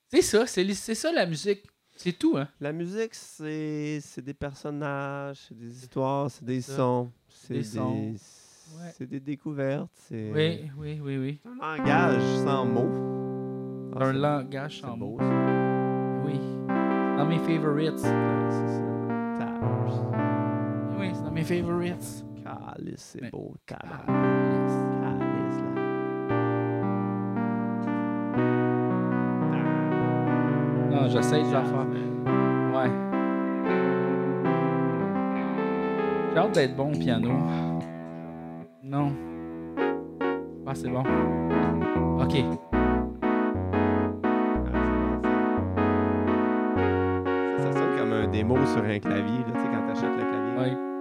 [0.09, 1.63] C'est ça, c'est c'est ça la musique.
[1.99, 2.47] C'est tout, hein.
[2.61, 7.11] La musique, c'est c'est des personnages, c'est des histoires, c'est des sons.
[7.27, 8.13] C'est Des
[8.99, 9.89] des, des découvertes.
[10.07, 11.39] C'est Oui, oui, oui, oui.
[11.61, 13.93] un langage sans mots.
[13.99, 15.17] Ah, Un langage sans mots.
[16.25, 16.39] Oui.
[16.67, 17.93] Dans mes favorites.
[17.93, 18.83] Ouais, c'est ça.
[19.39, 20.99] Tabarnak.
[20.99, 22.25] Oui, c'est dans mes favorites.
[22.43, 23.53] Calice, c'est Mais- beau.
[23.55, 23.65] Ah,
[24.05, 26.27] Calice, là.
[30.97, 31.85] Non, j'essaie de la faire.
[32.73, 32.89] Ouais.
[36.33, 37.29] J'ai hâte d'être bon au piano.
[38.81, 39.11] Non.
[40.65, 41.03] Ah, c'est bon.
[42.19, 42.33] Ok.
[47.57, 50.23] Ça, ça sonne comme un démo sur un clavier, là, tu sais, quand t'achètes le
[50.23, 50.57] clavier.
[50.59, 50.96] Ouais.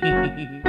[0.00, 0.58] Mm-hmm.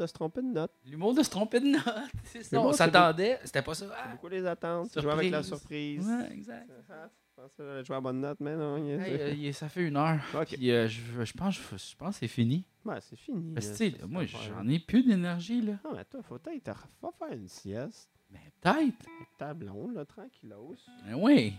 [0.00, 0.72] de se tromper de note.
[0.86, 1.84] L'humour de se tromper de note.
[2.24, 2.60] C'est ça.
[2.60, 3.38] On s'attendait.
[3.44, 3.86] C'était pas ça.
[3.96, 4.98] Ah, beaucoup les attentes.
[5.00, 6.06] Jouer avec la surprise.
[6.06, 6.70] Ouais, exact.
[6.90, 8.76] Ah, Je pensais que jouer à bonne note, mais non.
[8.78, 10.20] il y a- Hey, euh, ça fait une heure.
[10.34, 10.48] Ok.
[10.54, 12.64] Puis, euh, je, je pense, je, pense que c'est fini.
[12.84, 13.54] Ouais, c'est fini.
[13.54, 15.74] Parce que, là, moi, j'en ai plus d'énergie, là.
[15.84, 18.08] Non, mais toi, faut peut-être faire une sieste.
[18.30, 18.76] Mais peut-être.
[18.76, 20.76] Avec ta blonde, là, tranquillos.
[21.06, 21.54] Mais oui.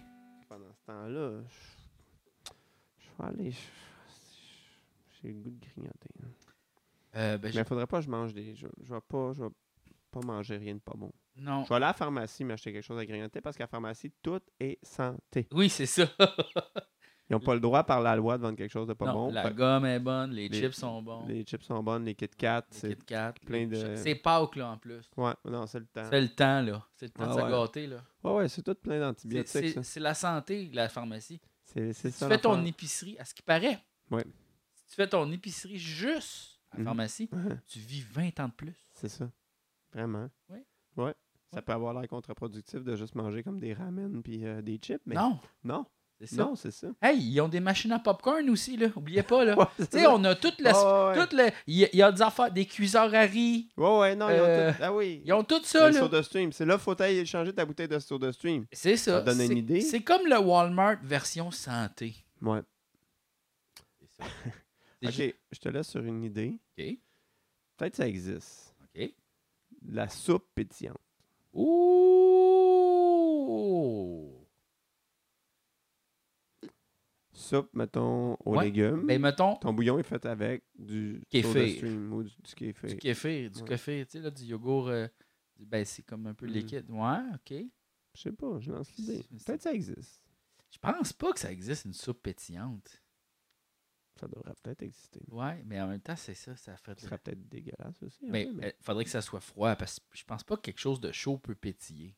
[0.48, 2.52] Pendant ce temps-là, je
[3.00, 3.52] je vais aller.
[3.52, 3.58] je-
[5.22, 6.10] J'ai le goût de grignoter.
[6.20, 6.28] là.
[7.16, 8.56] Euh, ben, Mais il faudrait pas que je mange des.
[8.56, 9.34] Je, je vais pas.
[9.34, 9.50] Je vais
[10.12, 11.12] pas manger rien de pas bon.
[11.38, 11.64] non.
[11.64, 14.12] Je vais aller à la pharmacie m'acheter quelque chose à grignoter parce qu'à la pharmacie,
[14.22, 15.48] tout est santé.
[15.52, 16.04] Oui, c'est ça.
[17.30, 19.14] Ils n'ont pas le droit par la loi de vendre quelque chose de pas non,
[19.14, 19.32] bon.
[19.32, 21.26] la Fait- gomme est bonne, les, Les- chips sont bons.
[21.28, 24.58] Les chips sont bonnes, les Kit Kat, Les c'est Kit Kat, plein de- C'est Pâques,
[24.58, 25.10] là, en plus.
[25.16, 26.04] Ouais, non, c'est le temps.
[26.10, 26.86] C'est le temps, là.
[26.94, 27.50] C'est le temps Ah de se ouais.
[27.52, 28.04] gâter, là.
[28.26, 29.80] Ouais, ouais, c'est tout plein d'antibiotiques.
[29.82, 31.40] C'est la santé, la pharmacie.
[31.64, 32.26] C'est Si ça.
[32.26, 34.26] tu fais ton épicerie, à ce qui paraît, Ouais.
[34.76, 36.86] si tu fais ton épicerie juste à la Mhm.
[36.86, 37.30] pharmacie,
[37.68, 38.76] tu vis 20 ans de plus.
[38.94, 39.30] C'est ça.
[39.94, 40.30] Vraiment.
[40.50, 40.60] Oui.
[40.98, 41.14] Ouais.
[41.52, 41.62] Ça Ouais.
[41.64, 45.16] peut avoir l'air contre-productif de juste manger comme des ramen puis euh, des chips, mais
[45.16, 45.86] Non, non,
[46.18, 46.36] c'est ça.
[46.44, 46.88] non, c'est ça.
[47.02, 48.88] Hey, ils ont des machines à popcorn aussi, là.
[48.96, 49.56] Oubliez pas, là.
[49.60, 50.72] Ouais, tu sais, on a toute la.
[50.72, 51.22] Ouais, ouais.
[51.26, 53.70] toute le- Il y, a- il y a des affaires, des cuiseurs à riz.
[53.76, 54.78] Ouais, ouais, non, ils ont Euh, tout.
[54.82, 55.22] Ah oui.
[55.26, 56.00] Ils ont tout ça, Le là.
[56.00, 56.54] soda stream.
[56.54, 58.66] C'est là faut aller changer ta bouteille de soda stream.
[58.72, 59.20] C'est ça.
[59.20, 59.82] Ça donne une idée.
[59.82, 62.16] C'est comme le Walmart version santé.
[62.42, 62.62] Ouais.
[64.00, 64.24] C'est ça.
[65.04, 66.60] Ok, je te laisse sur une idée.
[66.78, 66.98] OK.
[67.78, 68.76] Peut-être ça existe.
[68.84, 69.14] OK.
[69.88, 71.00] La soupe pétillante.
[72.62, 74.38] Ouh!
[77.34, 78.66] Soupe, mettons, aux Ouais.
[78.66, 79.06] légumes.
[79.08, 81.68] Ben, mettons, Ton bouillon est fait avec du Kéfir.
[81.78, 82.90] stream ou du, du kéfir.
[82.90, 83.68] du kéfir, du Ouais.
[83.68, 84.90] kéfir, tu sais, là, du yogourt.
[84.90, 85.08] euh,
[85.58, 86.50] ben, c'est comme un peu Mm.
[86.52, 86.90] liquide.
[86.90, 87.54] Ouais, OK.
[88.14, 89.24] Je sais pas, je lance l'idée.
[89.46, 90.22] Peut-être ça existe.
[90.72, 93.01] Je pense pas que ça existe une soupe pétillante.
[94.22, 95.20] Ça devrait peut-être exister.
[95.30, 98.26] Ouais, mais en même temps, c'est ça, ça de Ce serait peut-être dégueulasse aussi.
[98.28, 100.80] un Mais il faudrait que ça soit froid parce que je pense pas que quelque
[100.80, 102.16] chose de chaud peut pétiller.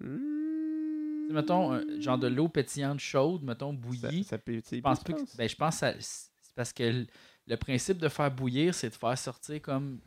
[0.00, 4.24] Sais, mettons, un- genre de l'eau pétillante chaude, mettons, Ça, bouillie.
[4.24, 5.36] ça pétille je pense plus, pas tu que- penses?
[5.36, 7.06] ben, je pense que ça- c'est parce que le,
[7.46, 10.00] le principe de faire bouillir, c'est de faire sortir comme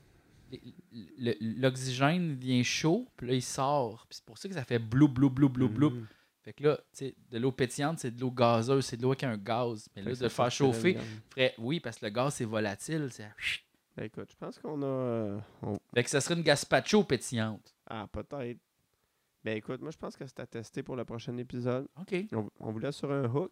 [1.02, 4.06] l'oxygène vient chaud, puis là il sort.
[4.10, 5.90] Puis c'est pour ça que ça fait blou blou blou blou blou.
[5.92, 6.08] Hmm.
[6.48, 9.10] Fait que là, tu sais, de l'eau pétillante, c'est de l'eau gazeuse, c'est de l'eau
[9.10, 9.90] avec un gaz.
[9.98, 10.94] Mais Fait là, de le faire chauffer,
[11.32, 13.10] ferait, oui, parce que le gaz c'est volatile.
[13.12, 13.30] c'est-
[13.98, 14.86] Ben, écoute, je pense qu'on a.
[14.86, 17.76] euh, on- Fait que ça serait une gazpacho pétillante.
[17.90, 18.60] Ah, peut-être.
[19.44, 21.86] Ben écoute, moi je pense que c'est à tester pour le prochain épisode.
[22.00, 22.16] OK.
[22.32, 23.52] On, on vous laisse sur un hook.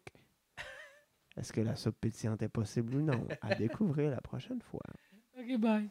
[1.36, 3.28] Est-ce que la soupe pétillante est possible ou non?
[3.42, 4.80] À découvrir la prochaine fois.
[5.38, 5.90] OK, bye.